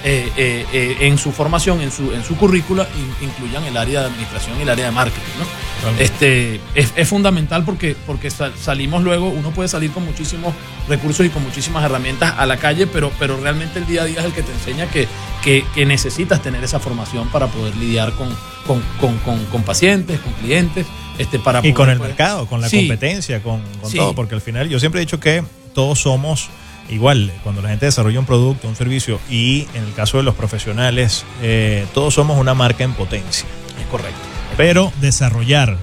[0.07, 4.01] eh, eh, eh, en su formación, en su, en su currícula, in- incluyan el área
[4.01, 5.31] de administración y el área de marketing.
[5.39, 5.89] ¿no?
[5.99, 10.53] Este, es, es fundamental porque, porque sal- salimos luego, uno puede salir con muchísimos
[10.87, 14.19] recursos y con muchísimas herramientas a la calle, pero, pero realmente el día a día
[14.19, 15.07] es el que te enseña que,
[15.43, 18.29] que, que necesitas tener esa formación para poder lidiar con,
[18.67, 20.85] con, con- con- con pacientes, con clientes,
[21.17, 22.77] este, para Y poder, con el pues, mercado, con la Sí.
[22.87, 23.97] competencia, con, con Sí.
[23.97, 25.43] todo, porque al final yo siempre he dicho que
[25.73, 26.49] todos somos
[26.89, 30.35] igual, cuando la gente desarrolla un producto, un servicio, y en el caso de los
[30.35, 33.45] profesionales, eh, todos somos una marca en potencia.
[33.79, 34.19] Es correcto.
[34.57, 35.77] Pero desarrollar,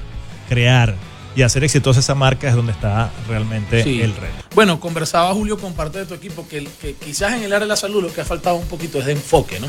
[0.49, 0.95] crear
[1.35, 4.03] y hacer exitosa esa marca es donde está realmente Sí.
[4.03, 4.35] el reto.
[4.55, 7.69] Bueno, conversaba Julio con parte de tu equipo que, que quizás en el área de
[7.69, 9.67] la salud lo que ha faltado un poquito es de enfoque, ¿no?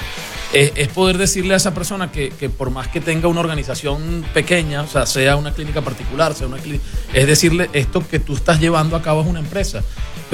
[0.51, 4.25] Es, es poder decirle a esa persona que, que por más que tenga una organización
[4.33, 8.35] pequeña, o sea, sea una clínica particular, sea una clínica, es decirle esto que tú
[8.35, 9.83] estás llevando a cabo es una empresa.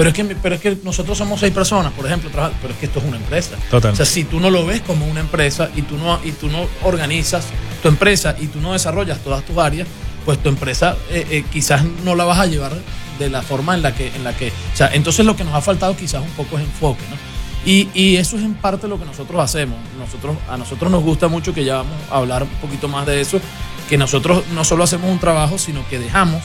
[0.00, 2.80] Pero es que, pero es que nosotros somos seis personas, por ejemplo, trabaja- pero es
[2.80, 3.56] que esto es una empresa.
[3.70, 3.92] Total.
[3.92, 6.48] O sea, si tú no lo ves como una empresa y tú no, y tú
[6.48, 7.44] no organizas
[7.82, 9.86] tu empresa y tú no desarrollas todas tus áreas,
[10.24, 12.72] pues tu empresa eh, eh, quizás no la vas a llevar
[13.18, 15.52] de la forma en la que, en la que, o sea, entonces lo que nos
[15.54, 17.16] ha faltado quizás un poco es enfoque, ¿no?
[17.70, 19.76] Y, y eso es en parte lo que nosotros hacemos.
[19.98, 23.20] Nosotros, a nosotros nos gusta mucho que ya vamos a hablar un poquito más de
[23.20, 23.38] eso,
[23.90, 26.42] que nosotros no solo hacemos un trabajo, sino que dejamos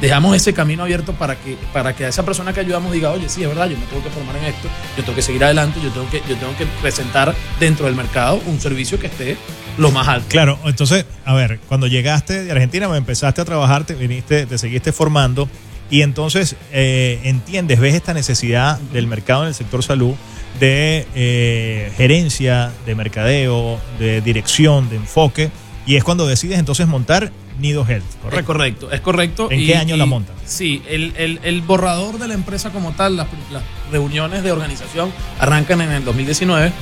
[0.00, 3.28] dejamos ese camino abierto para que, para que a esa persona que ayudamos diga, oye,
[3.28, 5.80] sí, es verdad, yo me tengo que formar en esto, yo tengo que seguir adelante,
[5.82, 9.36] yo tengo que, yo tengo que presentar dentro del mercado un servicio que esté
[9.78, 10.28] lo más alto.
[10.28, 14.58] Claro, entonces, a ver, cuando llegaste de Argentina, me empezaste a trabajar, te viniste, te
[14.58, 15.48] seguiste formando
[15.90, 20.14] y entonces eh, entiendes, ves esta necesidad del mercado en el sector salud
[20.58, 25.50] de eh, gerencia, de mercadeo, de dirección, de enfoque
[25.86, 28.44] y es cuando decides entonces montar Nido Health, Es ¿correcto?
[28.46, 29.48] correcto, es correcto.
[29.50, 30.34] ¿En qué año la montan?
[30.44, 33.62] Sí, el, el- el borrador de la empresa como tal, las, las
[33.92, 36.72] reuniones de organización arrancan en el 2019.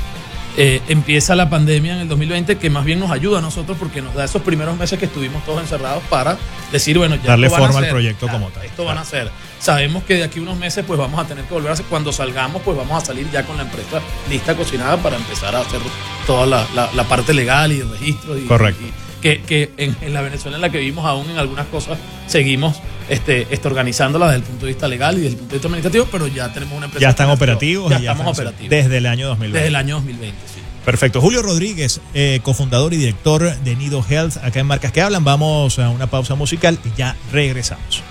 [0.59, 4.03] Eh, empieza la pandemia en el 2020, que más bien nos ayuda a nosotros porque
[4.03, 6.37] nos da esos primeros meses que estuvimos todos encerrados para
[6.71, 9.31] decir, bueno, ya Darle forma al proyecto claro, como tal, Esto van a hacer.
[9.59, 11.87] Sabemos que de aquí a unos meses pues vamos a tener que volver a hacer,
[11.87, 15.61] cuando salgamos pues vamos a salir ya con la empresa lista cocinada para empezar a
[15.61, 15.81] hacer
[16.27, 18.37] toda la, la- la parte legal y el registro.
[18.39, 18.83] Y, Correcto.
[18.85, 21.97] y- que, que en, en la Venezuela en la que vivimos aún en algunas cosas
[22.27, 22.77] seguimos
[23.09, 25.69] este, este, organizándola desde el punto de vista legal y desde el punto de vista
[25.69, 27.01] administrativo, pero ya tenemos una empresa.
[27.03, 27.91] Ya están operativos.
[27.91, 28.71] Ya y estamos están- operativos.
[28.71, 29.59] Desde el año 2020.
[29.59, 30.61] Desde el año 2020, sí.
[30.85, 31.21] Perfecto.
[31.21, 35.23] Julio Rodríguez, eh, cofundador y director de Nido Health, acá en Marcas que Hablan.
[35.25, 38.03] Vamos a una pausa musical y ya regresamos.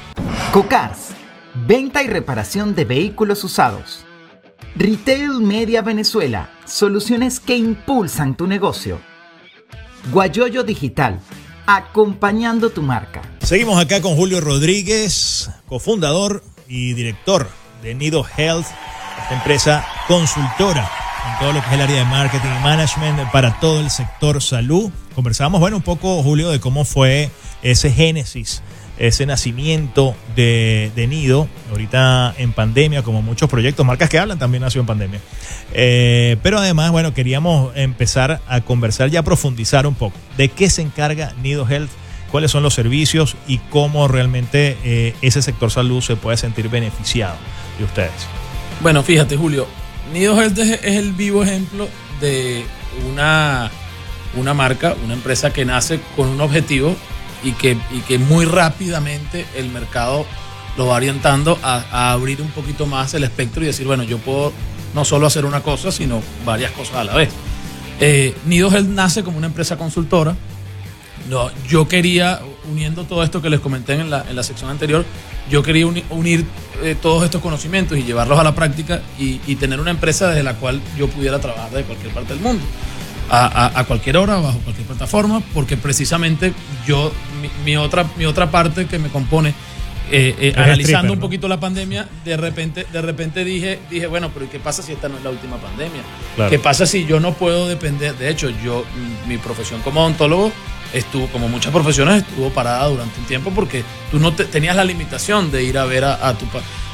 [0.53, 1.09] Cocars,
[1.67, 4.05] venta y reparación de vehículos usados.
[4.75, 9.01] Retail Media Venezuela, soluciones que impulsan tu negocio.
[10.09, 11.19] Guayoyo Digital,
[11.67, 13.21] acompañando tu marca.
[13.43, 17.49] Seguimos acá con Julio Rodríguez, cofundador y director
[17.83, 18.65] de Nido Health,
[19.21, 20.89] esta empresa consultora
[21.27, 24.41] en todo lo que es el área de marketing y management para todo el sector
[24.41, 24.91] salud.
[25.13, 27.29] Conversábamos, bueno, un poco, Julio, de cómo fue
[27.61, 28.63] ese génesis,
[29.07, 34.61] ese nacimiento de, de Nido, ahorita en pandemia, como muchos proyectos, marcas que hablan, también
[34.61, 35.19] nació en pandemia.
[35.73, 40.69] Eh, pero además, bueno, queríamos empezar a conversar y a profundizar un poco de qué
[40.69, 41.89] se encarga Nido Health
[42.31, 47.35] cuáles son los servicios y cómo realmente eh, ese sector salud se puede sentir beneficiado
[47.77, 48.11] de ustedes.
[48.79, 49.67] Bueno, fíjate, Julio,
[50.13, 51.87] Nido Health es, el vivo ejemplo
[52.21, 52.63] de
[53.11, 53.69] una,
[54.35, 56.95] una marca, una empresa que nace con un objetivo
[57.43, 60.25] y que, y que muy rápidamente el mercado
[60.77, 64.17] lo va orientando a, a abrir un poquito más el espectro y decir, bueno, yo
[64.19, 64.53] puedo
[64.93, 67.29] no solo hacer una cosa, sino varias cosas a la vez.
[67.99, 70.35] Eh, Health nace como una empresa consultora.
[71.29, 75.05] No, yo quería, uniendo todo esto que les comenté en la, en la sección anterior,
[75.49, 76.45] yo quería uni- unir
[76.81, 80.41] eh, todos estos conocimientos y llevarlos a la práctica y, y tener una empresa desde
[80.43, 82.63] la cual yo pudiera trabajar de cualquier parte del mundo,
[83.31, 86.53] a, cualquier hora, bajo cualquier plataforma, porque precisamente
[86.85, 89.53] yo, mi, mi otra, mi otra parte que me compone,
[90.11, 94.29] eh, eh, analizando stripper, un poquito la pandemia, de repente, de repente dije, dije, bueno,
[94.33, 96.01] pero ¿y qué pasa si esta no es la última pandemia?
[96.35, 96.51] Claro.
[96.51, 98.17] ¿Qué pasa si yo no puedo depender?
[98.17, 98.83] De hecho, yo,
[99.27, 100.51] mi profesión como odontólogo
[100.93, 104.83] estuvo, como muchas profesiones, estuvo parada durante un tiempo porque tú no te- tenías la
[104.83, 106.45] limitación de ir a ver a, a tu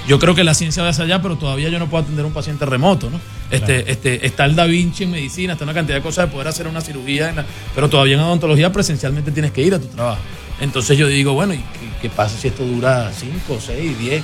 [0.07, 2.27] Yo creo que la ciencia va hacia allá, pero todavía yo no puedo atender a
[2.27, 3.19] un paciente remoto, ¿no?
[3.51, 3.91] Este, Claro.
[3.91, 6.67] este, está el Da Vinci en medicina, está una cantidad de cosas de poder hacer
[6.67, 10.19] una cirugía, en la- pero todavía en odontología presencialmente tienes que ir a tu trabajo.
[10.61, 11.63] Entonces yo digo, bueno, ¿y qué,
[12.03, 14.23] qué pasa si esto dura 5, 6, 10?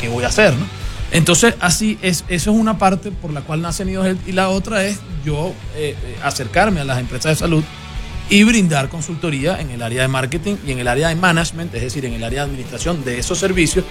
[0.00, 0.66] ¿Qué voy a hacer, no?
[1.12, 4.48] Entonces, así es, eso es una parte por la cual nace Nido Health y la
[4.48, 7.64] otra es yo eh, eh, acercarme a las empresas de salud
[8.30, 11.82] y brindar consultoría en el área de marketing y en el área de management, es
[11.82, 13.84] decir, en el área de administración de esos servicios,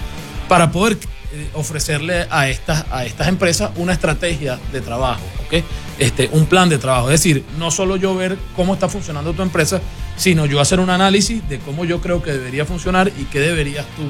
[0.48, 0.98] para poder
[1.34, 5.64] eh, ofrecerle a estas, a estas empresas una estrategia de trabajo, ¿ok?
[6.00, 7.12] Este, un plan de trabajo.
[7.12, 9.82] Es decir, no solo yo ver cómo está funcionando tu empresa,
[10.16, 13.86] sino yo hacer un análisis de cómo yo creo que debería funcionar y qué deberías
[13.96, 14.04] tú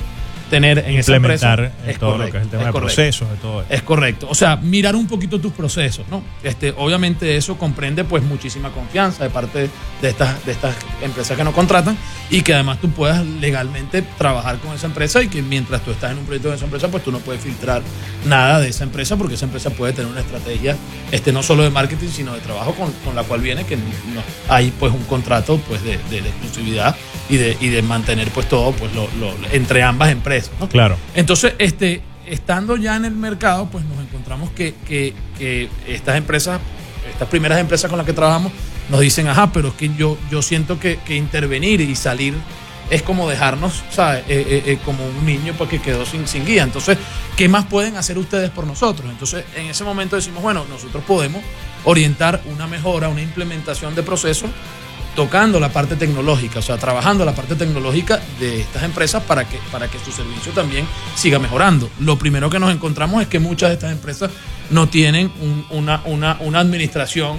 [0.49, 1.51] tener en esa empresa.
[1.51, 3.73] Implementar en todo lo que es el tema de procesos, de todo eso.
[3.73, 4.27] Es correcto.
[4.29, 6.23] O sea, mirar un poquito tus procesos, ¿no?
[6.43, 9.69] Este, obviamente eso comprende pues muchísima confianza de parte
[10.01, 11.97] de estas, de estas empresas que nos contratan
[12.29, 16.11] y que además tú puedas legalmente trabajar con esa empresa y que mientras tú estás
[16.11, 17.81] en un proyecto de esa empresa, pues tú no puedes filtrar
[18.25, 20.75] nada de esa empresa porque esa empresa puede tener una estrategia,
[21.11, 23.83] este, no solo de marketing, sino de trabajo con, con la cual viene que no,
[24.47, 26.95] hay pues un contrato pues de, de, de exclusividad
[27.29, 30.51] y de, y de mantener pues todo pues lo, lo, entre ambas empresas.
[30.59, 30.67] ¿no?
[30.67, 30.97] Claro.
[31.15, 36.59] Entonces, este, estando ya en el mercado, pues nos encontramos que, que, que, estas empresas,
[37.11, 38.51] estas primeras empresas con las que trabajamos,
[38.89, 42.33] nos dicen, ajá, pero es que yo, yo siento que, que intervenir y salir
[42.89, 44.23] es como dejarnos, ¿sabes?
[44.27, 46.63] Eh, eh, eh, como un niño porque quedó sin, sin guía.
[46.63, 46.97] Entonces,
[47.37, 49.09] ¿qué más pueden hacer ustedes por nosotros?
[49.09, 51.43] Entonces, en ese momento decimos, bueno, nosotros podemos
[51.83, 54.49] orientar una mejora, una implementación de procesos
[55.19, 59.59] tocando la parte tecnológica, o sea, trabajando la parte tecnológica de estas empresas para que,
[59.69, 61.89] para que su servicio también siga mejorando.
[61.99, 64.31] Lo primero que nos encontramos es que muchas de estas empresas
[64.69, 67.35] no tienen un, una, una, una, administración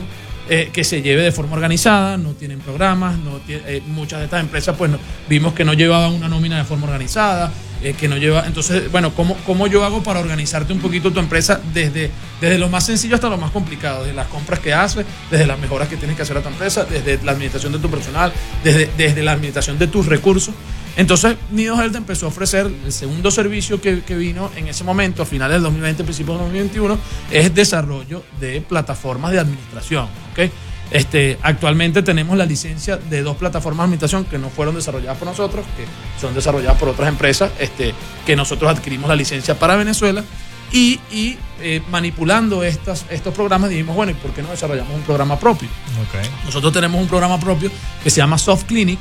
[0.51, 4.43] eh, que se lleve de forma organizada, no tienen programas, no eh, muchas de estas
[4.43, 4.90] empresas pues
[5.27, 7.51] vimos que no llevaban una nómina de forma organizada,
[7.83, 8.47] eh, que no lleva.
[8.47, 12.69] Entonces, bueno, ¿cómo, ¿cómo yo hago para organizarte un poquito tu empresa desde, desde lo
[12.69, 14.03] más sencillo hasta lo más complicado?
[14.03, 16.85] Desde las compras que haces, desde las mejoras que tienes que hacer a tu empresa,
[16.85, 20.55] desde la administración de tu personal, desde, desde la administración de tus recursos.
[20.97, 25.23] Entonces, Nido Health empezó a ofrecer el segundo servicio que, que, vino en ese momento,
[25.23, 26.99] a finales del 2020, principios del 2021,
[27.31, 30.09] es desarrollo de plataformas de administración.
[30.33, 30.51] ¿okay?
[30.90, 35.29] Este, actualmente tenemos la licencia de dos plataformas de administración que no fueron desarrolladas por
[35.29, 35.85] nosotros, que
[36.20, 37.94] son desarrolladas por otras empresas, este,
[38.26, 40.24] que nosotros adquirimos la licencia para Venezuela.
[40.72, 45.03] Y, y eh, manipulando estas, estos programas dijimos, bueno, ¿y por qué no desarrollamos un
[45.03, 45.68] programa propio?
[46.09, 46.29] Okay.
[46.44, 47.70] Nosotros tenemos un programa propio
[48.05, 48.98] que se llama Soft Clinic,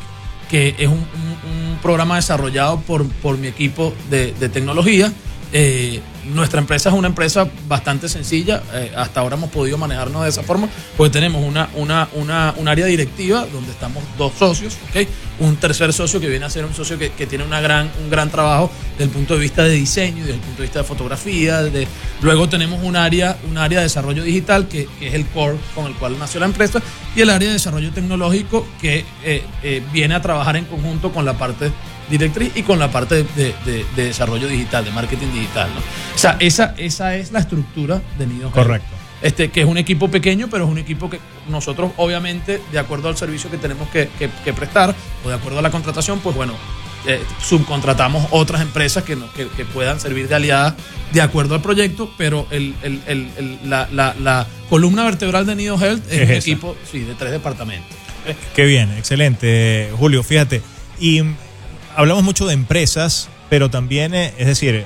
[0.50, 5.14] que es un, un, un programa desarrollado por, por mi equipo de, de tecnología.
[5.54, 6.02] Eh,
[6.34, 8.62] nuestra empresa es una empresa bastante sencilla.
[8.74, 12.68] Eh, hasta ahora hemos podido manejarnos de esa forma, porque tenemos una, una, una, un
[12.68, 15.08] área directiva donde estamos dos socios, ¿okay?
[15.40, 18.30] Un tercer socio que viene a ser un socio que, tiene una gran, un gran
[18.30, 21.62] trabajo desde el punto de vista de diseño desde el punto de vista de fotografía.
[22.22, 25.94] Luego tenemos un área, un área de desarrollo digital que, es el core con el
[25.94, 26.82] cual nació la empresa
[27.16, 31.26] y el área de desarrollo tecnológico que eh, eh, viene a trabajar en conjunto con
[31.26, 31.72] la parte
[32.10, 35.70] directriz y con la parte de, de, de, desarrollo digital, de marketing digital.
[36.16, 38.99] O sea, esa, esa es la estructura de Nido Correcto.
[39.22, 43.10] Este, que es un equipo pequeño, pero es un equipo que nosotros, obviamente, de acuerdo
[43.10, 46.36] al servicio que tenemos que, que, que prestar o de acuerdo a la contratación, pues
[46.36, 46.54] bueno,
[47.06, 50.74] eh, subcontratamos otras empresas que, no, que, que, puedan servir de aliadas
[51.14, 55.82] de acuerdo al proyecto, pero el, el, el, la, la, la, columna vertebral de Nido
[55.82, 56.34] Health es, es un esa.
[56.34, 57.98] equipo sí, de tres departamentos.
[58.54, 60.24] Qué bien, excelente, Julio.
[60.24, 60.62] Fíjate,
[61.00, 61.22] y
[61.96, 64.86] hablamos mucho de empresas, pero también, eh, es decir,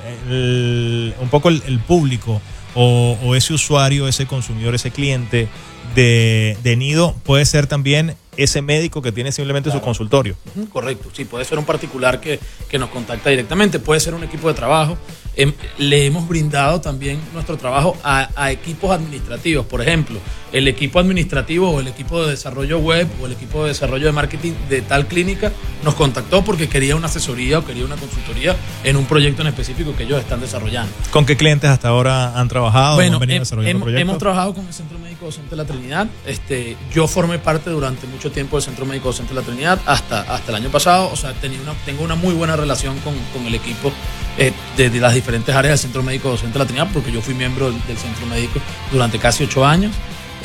[1.20, 2.42] un poco el público
[2.76, 5.48] o, o, ese usuario, ese consumidor, ese cliente
[5.96, 9.80] de, de, Nido puede ser también ese médico que tiene simplemente claro.
[9.80, 10.36] su consultorio.
[10.72, 14.48] Correcto, sí, puede ser un particular que, que nos contacta directamente, puede ser un equipo
[14.48, 14.98] de trabajo.
[15.36, 20.20] Eh, le hemos brindado también nuestro trabajo a, a, equipos administrativos, por ejemplo,
[20.52, 24.12] el equipo administrativo o el equipo de desarrollo web o el equipo de desarrollo de
[24.12, 25.52] marketing de tal clínica
[25.84, 29.96] nos contactó porque quería una asesoría o quería una consultoría en un proyecto en específico
[29.96, 30.94] que ellos están desarrollando.
[31.10, 32.96] ¿Con qué clientes hasta ahora han trabajado?
[32.96, 36.08] Bueno, han hemos, hemos, trabajado con el Centro Médico Docente de la Trinidad.
[36.26, 40.22] Este, yo formé parte durante mucho tiempo del Centro Médico Docente de la Trinidad hasta,
[40.22, 41.10] hasta el año pasado.
[41.12, 43.92] O sea, tenía una, tengo una muy buena relación con, con el equipo
[44.38, 47.22] eh, de, de, las diferentes áreas del Centro Médico Docente de la Trinidad porque yo
[47.22, 48.60] fui miembro del, del Centro Médico
[48.92, 49.94] durante casi ocho años.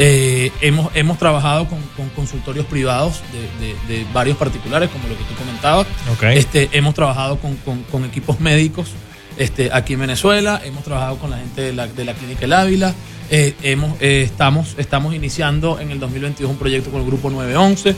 [0.00, 5.18] Eh, hemos, hemos trabajado con, con consultorios privados de, de, de, varios particulares, como lo
[5.18, 5.88] que tú comentabas.
[6.14, 6.38] Okay.
[6.38, 8.92] Este, hemos trabajado con, con, con equipos médicos
[9.38, 12.52] este, aquí en Venezuela, hemos trabajado con la gente de la, de la Clínica El
[12.52, 12.94] Ávila,
[13.30, 17.94] eh, hemos, eh, estamos, estamos iniciando en el 2022 un proyecto con el Grupo 911.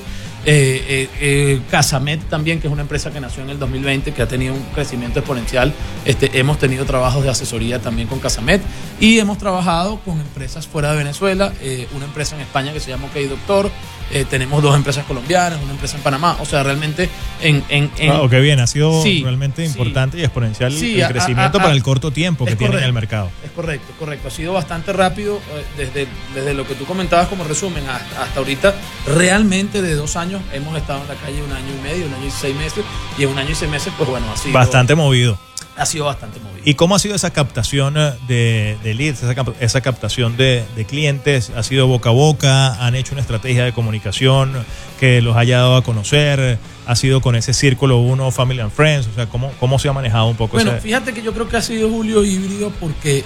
[0.47, 4.29] Eh, eh, Casamet también, que es una empresa que nació en el 2020, que ha
[4.29, 5.73] tenido un crecimiento exponencial.
[6.05, 8.63] Este, hemos tenido trabajos de asesoría también con Casamet
[8.99, 12.91] y hemos trabajado con empresas fuera de Venezuela, eh, una empresa en España que se
[12.91, 13.71] llama OK Doctor,
[14.13, 17.09] eh, tenemos dos empresas colombianas, una empresa en Panamá, o sea, realmente
[17.41, 17.63] en...
[17.69, 19.71] en, en oh, qué bien, ha sido sí, realmente sí.
[19.71, 22.79] importante y exponencial sí, el crecimiento a, a, a, para el corto tiempo que tiene
[22.79, 23.31] en el mercado.
[23.45, 27.45] Es correcto, correcto, ha sido bastante rápido eh, desde, desde lo que tú comentabas como
[27.45, 28.75] resumen hasta, hasta ahorita,
[29.07, 32.27] realmente de dos años hemos estado en la calle un año y medio, un año
[32.27, 32.85] y seis meses,
[33.19, 34.55] y en un año y seis meses, pues bueno, ha sido...
[34.55, 35.39] Bastante movido
[35.77, 36.61] ha sido bastante movido.
[36.67, 40.63] ¿Y cómo ha sido esa captación eh, de, de leads, esa, cap- esa captación de,
[40.77, 41.51] de clientes?
[41.57, 42.75] ¿Ha sido boca a boca?
[42.85, 44.53] ¿Han hecho una estrategia de comunicación
[44.99, 46.59] que los haya dado a conocer?
[46.87, 49.07] ¿Ha sido con ese círculo uno, Family and Friends?
[49.07, 51.49] O sea, ¿cómo, cómo se ha manejado un poco Bueno, ese- fíjate que yo creo
[51.49, 53.25] que ha sido Julio híbrido porque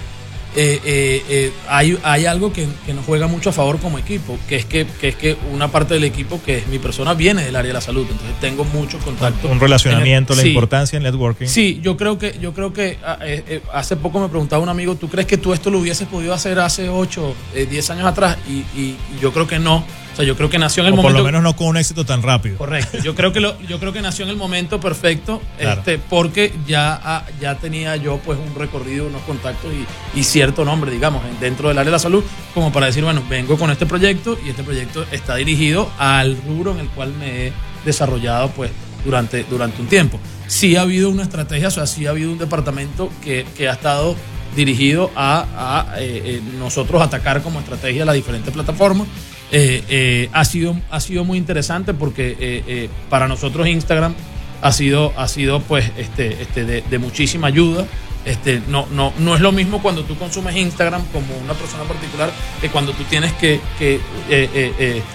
[0.57, 4.39] eh, eh, eh, hay, hay algo que, que nos juega mucho a favor como equipo,
[4.49, 7.43] que es que, que es que una parte del equipo, que es mi persona, viene
[7.45, 8.07] del área de la salud.
[8.11, 9.51] Entonces tengo muchos contactos.
[9.51, 10.49] un relacionamiento, En la sí.
[10.51, 11.47] importancia en networking?
[11.47, 14.69] Sí, yo creo que, yo creo que ah, eh, eh, hace poco me preguntaba un
[14.69, 17.35] amigo, ¿tú crees que tú esto lo hubieses podido hacer hace 8,
[17.69, 18.37] 10 años atrás?
[18.49, 19.85] Y, y- y yo creo que no.
[20.15, 21.19] O sea, yo creo que nació en el o por momento.
[21.19, 22.57] lo menos no con un éxito tan rápido.
[22.57, 22.99] Correcto.
[23.03, 25.81] Yo creo que lo, yo creo que nació en el momento perfecto, Claro.
[25.81, 29.73] este, porque ya, ah, ya tenía yo pues un recorrido, unos contactos
[30.15, 32.23] y, y cierto nombre, digamos, en- dentro del área de la salud,
[32.55, 36.71] como para decir, bueno, vengo con este proyecto y este proyecto está dirigido al rubro
[36.73, 37.53] en el cual me he
[37.85, 38.71] desarrollado pues
[39.05, 40.21] durante, durante un tiempo.
[40.47, 43.73] Sí ha habido una estrategia, o sea, sí ha habido un departamento que, que ha
[43.73, 44.15] estado
[44.55, 49.09] dirigido a, a, eh, eh, nosotros atacar como estrategia las diferentes plataformas.
[49.53, 54.15] Eh, eh, ha, sido, ha sido muy interesante porque eh, para nosotros Instagram
[54.63, 57.87] ha sido, ha sido pues este, este de, de muchísima ayuda.
[58.25, 62.31] Este, no, no, no es lo mismo cuando tú consumes Instagram como una persona particular
[62.59, 64.01] que cuando tú tienes que, que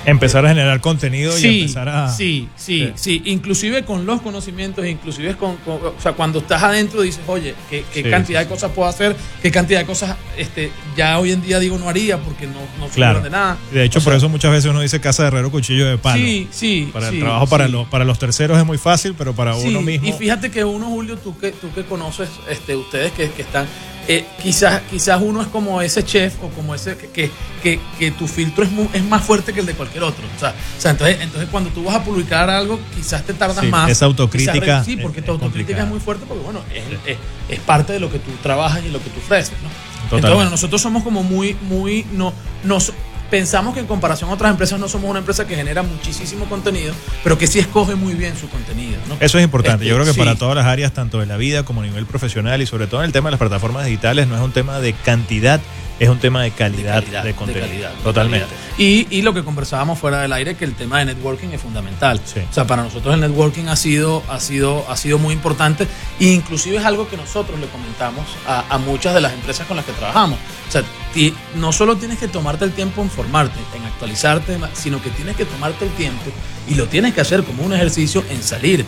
[0.05, 2.09] Empezar a generar contenido y empezar a...
[2.09, 7.01] Sí, sí, sí, Inclusive con los conocimientos, inclusive con, con- o sea, cuando estás adentro
[7.01, 9.15] dices, oye, ¿qué, qué Sí, cantidad sí, de cosas puedo hacer?
[9.41, 12.87] ¿Qué cantidad de cosas este, ya hoy en día digo no haría porque no, no
[12.89, 13.21] Claro.
[13.21, 13.57] de nada?
[13.71, 15.97] De hecho, O por sea, eso muchas veces uno dice casa de herrero, cuchillo de
[15.97, 16.23] palo.
[16.23, 16.89] Sí, sí.
[16.91, 19.67] Para el sí, trabajo, para, los, para los terceros es muy fácil, pero para Sí,
[19.67, 20.07] uno mismo...
[20.07, 23.67] Y fíjate que uno, Julio, tú que, tú que conoces, este, ustedes que, que están,
[24.07, 27.31] eh, quizás, quizás uno es como ese chef o como ese que, que,
[27.61, 30.23] que- que tu filtro es, mu- es más fuerte que el de cualquier otro.
[30.35, 33.63] O sea, o sea, entonces, entonces cuando tú vas a publicar algo, quizás te tardas
[33.65, 33.89] más.
[33.91, 35.83] esa autocrítica Quizás Sí, porque es tu autocrítica complicada.
[35.83, 37.17] es muy fuerte porque, bueno, es, es-
[37.49, 39.69] es parte de lo que tú trabajas y lo que tú ofreces, ¿no?
[40.15, 42.33] Entonces, bueno, nosotros somos como muy, muy, no,
[42.63, 42.93] nos
[43.29, 46.93] pensamos que en comparación a otras empresas no somos una empresa que genera muchísimo contenido,
[47.23, 49.17] pero que sí escoge muy bien su contenido, ¿no?
[49.19, 49.83] Eso es importante.
[49.83, 50.19] Este, Yo creo que sí.
[50.19, 53.01] para todas las áreas, tanto de la vida como a nivel profesional y sobre todo
[53.01, 55.61] en el tema de las plataformas digitales, no es un tema de cantidad,
[55.99, 57.67] es un tema de calidad de, calidad, de contenido.
[57.67, 58.47] calidad, Totalmente.
[58.77, 62.21] Y, y lo que conversábamos fuera del aire, que el tema de networking es fundamental.
[62.25, 62.39] Sí.
[62.49, 65.87] O sea, para nosotros el networking ha sido, ha sido, ha sido muy importante
[66.19, 69.75] e inclusive es algo que nosotros le comentamos a, a muchas de las empresas con
[69.77, 70.39] las que trabajamos.
[70.67, 70.83] O sea,
[71.13, 75.35] ti- no solo tienes que tomarte el tiempo en formarte, en actualizarte, sino que tienes
[75.35, 76.31] que tomarte el tiempo
[76.69, 78.85] y lo tienes que hacer como un ejercicio en salir,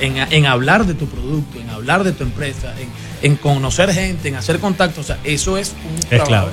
[0.00, 2.88] en, en, en hablar de tu producto, en hablar de tu empresa, en,
[3.28, 5.04] en conocer gente, en hacer contactos.
[5.04, 6.28] O sea, eso es un trabajo.
[6.28, 6.50] clave.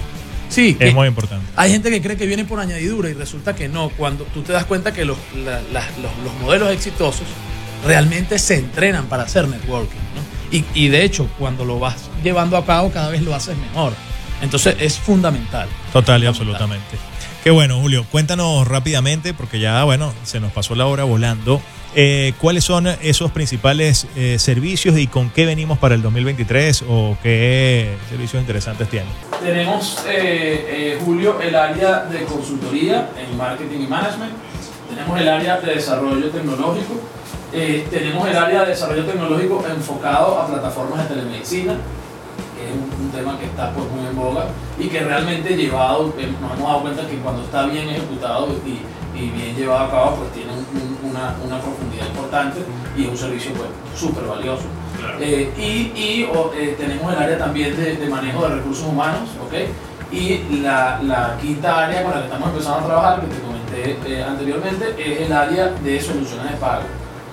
[0.50, 1.46] Sí, Es muy importante.
[1.56, 3.90] hay gente que cree que viene por añadidura y resulta que no.
[3.90, 7.26] Cuando tú te das cuenta que los, la- la- los, los modelos exitosos
[7.86, 9.96] realmente se entrenan para hacer networking.
[10.16, 10.56] ¿no?
[10.58, 13.94] Y, y de hecho, cuando lo vas llevando a cabo, cada vez lo haces mejor.
[14.42, 15.68] Entonces es fundamental.
[15.94, 16.98] Total y absolutamente.
[17.46, 18.04] Qué bueno, Julio.
[18.12, 21.62] Cuéntanos rápidamente, porque ya, bueno, se nos pasó la hora volando.
[21.94, 27.16] eh, ¿Cuáles son esos principales eh, servicios y con qué venimos para el 2023 o
[27.22, 29.10] qué servicios interesantes tienen?
[29.44, 34.34] Tenemos, eh, Julio, el área de consultoría en marketing y management.
[34.90, 37.00] Tenemos el área de desarrollo tecnológico.
[37.52, 41.78] Tenemos el área de desarrollo tecnológico enfocado a plataformas de telemedicina,
[42.66, 44.46] que es un, un tema que está pues, muy en boga
[44.80, 48.82] y que realmente llevado, eh, nos hemos dado cuenta que cuando está bien ejecutado y,
[49.18, 50.66] y bien llevado a cabo, pues tiene un-
[51.06, 52.60] un- una, una profundidad importante
[52.98, 54.64] y es un servicio pues súper valioso.
[55.22, 59.30] Eh, y y, o, eh, tenemos el área también de, de manejo de recursos humanos,
[59.46, 59.54] ¿ok?
[60.12, 64.00] Y la, la quinta área con la que estamos empezando a trabajar, que te comenté
[64.08, 66.84] eh, anteriormente, es el área de soluciones de pago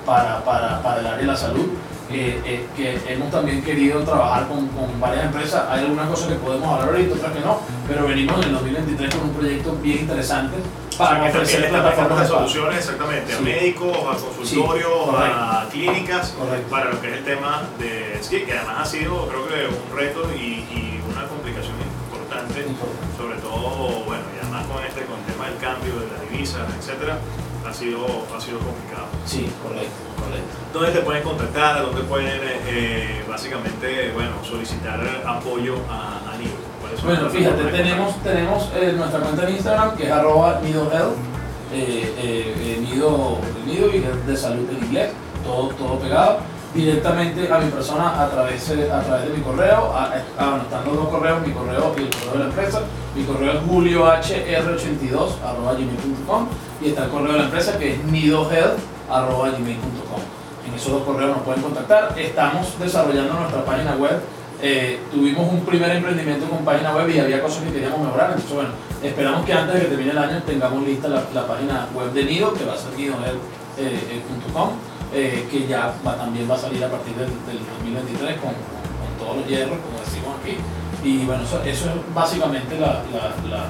[0.04, 1.66] para, para, para el área de la salud.
[2.10, 5.64] Eh, eh, que hemos también querido trabajar con, con varias empresas.
[5.70, 9.14] Hay algunas cosas que podemos hablar ahorita, otras que no, pero venimos en el 2023
[9.14, 10.56] con un proyecto bien interesante
[10.98, 13.42] para que ofrecer plataformas de soluciones exactamente a Sí.
[13.44, 15.36] médicos, a consultorios, correcto.
[15.38, 16.68] a clínicas, Correcto.
[16.70, 19.96] para lo que es el tema de sí, que además ha sido creo que un
[19.98, 20.38] reto y,
[20.68, 23.16] y una complicación importante, Importante.
[23.16, 26.60] sobre todo, bueno, y además con este, con el tema del cambio de las divisas,
[26.78, 27.16] etcétera,
[27.72, 29.06] ha sido, ha sido complicado.
[29.24, 30.52] Sí, correcto, correcto.
[30.74, 31.82] ¿Dónde te pueden contactar?
[31.82, 36.52] ¿Dónde pueden eh, básicamente, bueno, solicitar apoyo a, a Nido?
[36.80, 40.90] ¿Cuáles son Bueno, fíjate, tenemos, tenemos eh, nuestra cuenta en Instagram que es arroba nido
[40.92, 41.16] health,
[41.72, 45.12] eh, eh, eh, nido, nido y de salud en inglés,
[45.42, 46.40] todo, todo pegado,
[46.74, 50.92] directamente a mi persona a través, eh, a través de mi correo, a- a- anotando
[50.92, 52.80] dos correos, mi correo y el correo de la empresa.
[53.14, 56.46] Mi correo es juliohr82 arroba gmail.com
[56.80, 58.78] y está el correo de la empresa que es nidohealth
[59.10, 60.20] arroba gmail.com.
[60.66, 62.14] en esos dos correos nos pueden contactar.
[62.18, 64.20] Estamos desarrollando nuestra página web.
[64.62, 68.28] Eh, tuvimos un primer emprendimiento con página web y había cosas que queríamos mejorar.
[68.30, 68.70] Entonces, bueno,
[69.02, 72.24] esperamos que antes de que termine el año tengamos lista la, la página web de
[72.24, 74.70] Nido, que va a ser guidonel.com, eh,
[75.12, 79.36] que ya va, también va a salir a partir del, del 2023 con, con, todos
[79.36, 80.56] los hierros, como decimos aquí.
[81.04, 83.66] Y bueno, eso, eso es básicamente la, la, la,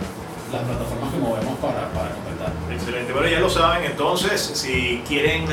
[0.53, 2.53] las plataformas que movemos para, para contactar.
[2.71, 3.13] Excelente.
[3.13, 5.47] Bueno, ya lo saben, entonces, si quieren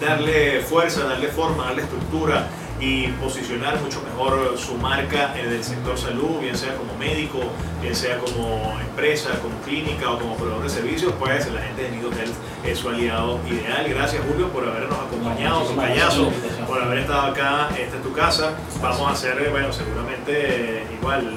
[0.00, 2.48] darle fuerza, darle forma, darle estructura
[2.80, 7.40] y posicionar mucho mejor su marca en el sector salud, bien sea como médico,
[7.82, 11.90] bien sea como empresa, como clínica o como proveedor de servicios, pues la gente de
[11.90, 13.86] Nido Health es su aliado ideal.
[13.88, 16.30] Gracias Julio por habernos acompañado, su payaso,
[16.66, 18.52] por haber estado acá, esta es tu casa.
[18.80, 21.36] Vamos a hacer, bueno, seguramente igual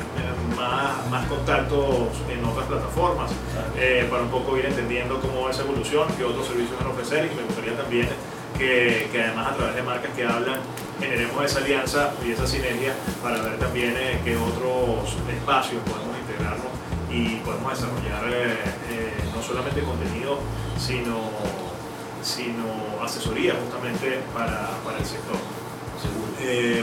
[0.56, 3.32] más, más contactos en otras plataformas
[3.78, 7.30] eh, para un poco ir entendiendo cómo esa evolución, qué otros servicios van a ofrecer
[7.32, 8.08] y me gustaría también
[8.58, 10.60] que, que, además a través de marcas que hablan
[11.02, 12.94] generemos esa alianza y esa sinergia
[13.24, 16.68] para ver también eh, qué otros espacios podemos integrarnos
[17.10, 18.58] y podemos desarrollar eh,
[18.90, 20.40] eh, no solamente contenido,
[20.78, 21.18] sino,
[22.22, 25.38] sino asesoría justamente para, para el sector.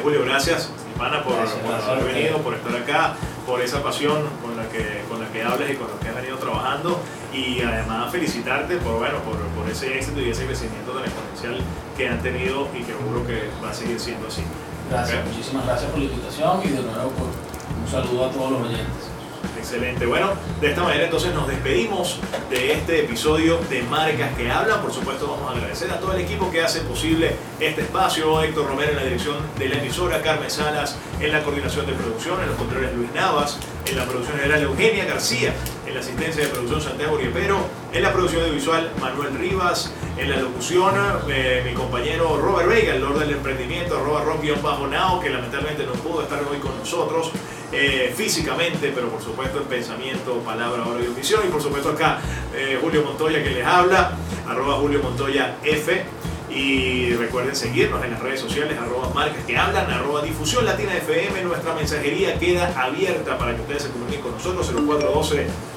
[0.03, 3.17] Julio, gracias, hermana, por, Gracias, por gracias, haber venido, por estar acá,
[3.49, 6.15] por esa pasión con la que, con la que hablas y con la que has
[6.17, 7.01] venido trabajando
[7.33, 11.57] y además felicitarte por, bueno, por, por ese éxito y ese crecimiento tan exponencial
[11.97, 14.43] que han tenido y que seguro que va a seguir siendo así.
[14.91, 18.61] Gracias, muchísimas gracias por la invitación y de nuevo por un saludo a todos los
[18.61, 19.18] oyentes.
[19.59, 20.07] Excelente.
[20.07, 20.31] Bueno,
[20.61, 24.81] de esta manera entonces nos despedimos de este episodio de Marcas que Hablan.
[24.81, 28.41] Por supuesto, vamos a agradecer a todo el equipo que hace posible este espacio.
[28.43, 32.41] Héctor Romero en la dirección de la emisora, Carmen Salas en la coordinación de producción,
[32.41, 33.59] en los controles Luis Navas,
[33.91, 35.55] en la producción general Eugenia García,
[35.87, 37.59] en la asistencia de producción Santiago Riepero,
[37.93, 40.95] en la producción audiovisual Manuel Rivas, en la locución
[41.29, 46.23] eh, mi compañero Robert Vega, el Lord del Emprendimiento, arroba rock-now, que lamentablemente no pudo
[46.23, 47.31] estar hoy con nosotros
[47.73, 51.43] eh, físicamente, pero por supuesto en pensamiento, palabra, hora y audición.
[51.47, 52.19] Y por supuesto acá
[52.55, 54.17] eh, Julio Montoya que les habla,
[54.47, 56.05] arroba Julio Montoya F.
[56.51, 61.45] Y recuerden seguirnos en las redes sociales, arroba marcas que hablan, arroba difusión latina FM.
[61.45, 64.73] Nuestra mensajería queda abierta para que ustedes se comuniquen con nosotros,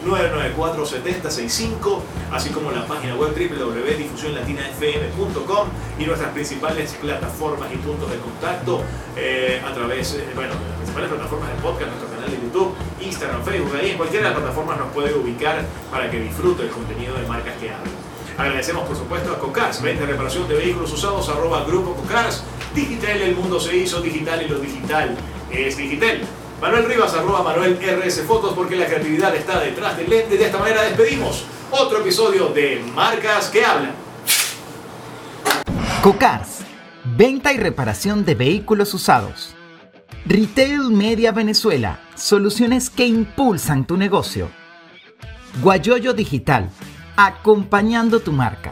[0.05, 1.99] 0412-994-7065,
[2.32, 5.67] así como la página web www.difusionlatinafm.com
[5.99, 8.82] y nuestras principales plataformas y puntos de contacto
[9.17, 13.43] eh, a través, eh, bueno, las principales plataformas de podcast, nuestro canal de YouTube, Instagram,
[13.43, 17.13] Facebook, ahí en cualquiera de las plataformas nos puede ubicar para que disfrute el contenido
[17.15, 18.01] de marcas que hablan.
[18.38, 22.43] Agradecemos por supuesto a Cocars, venta y reparación de vehículos usados, arroba Grupo Cocars.
[22.73, 25.15] Digital, el mundo se hizo digital y lo digital
[25.51, 26.21] es digital.
[26.61, 30.38] Manuel Rivas, arroba Manuel RS Fotos, porque la creatividad está detrás del lente.
[30.38, 33.93] De esta manera despedimos otro episodio de Marcas que Hablan.
[36.03, 36.59] Cocars,
[37.17, 39.55] venta y reparación de vehículos usados.
[40.25, 44.49] Retail Media Venezuela, soluciones que impulsan tu negocio.
[45.61, 46.69] Guayoyo Digital,
[47.26, 48.72] acompañando tu marca.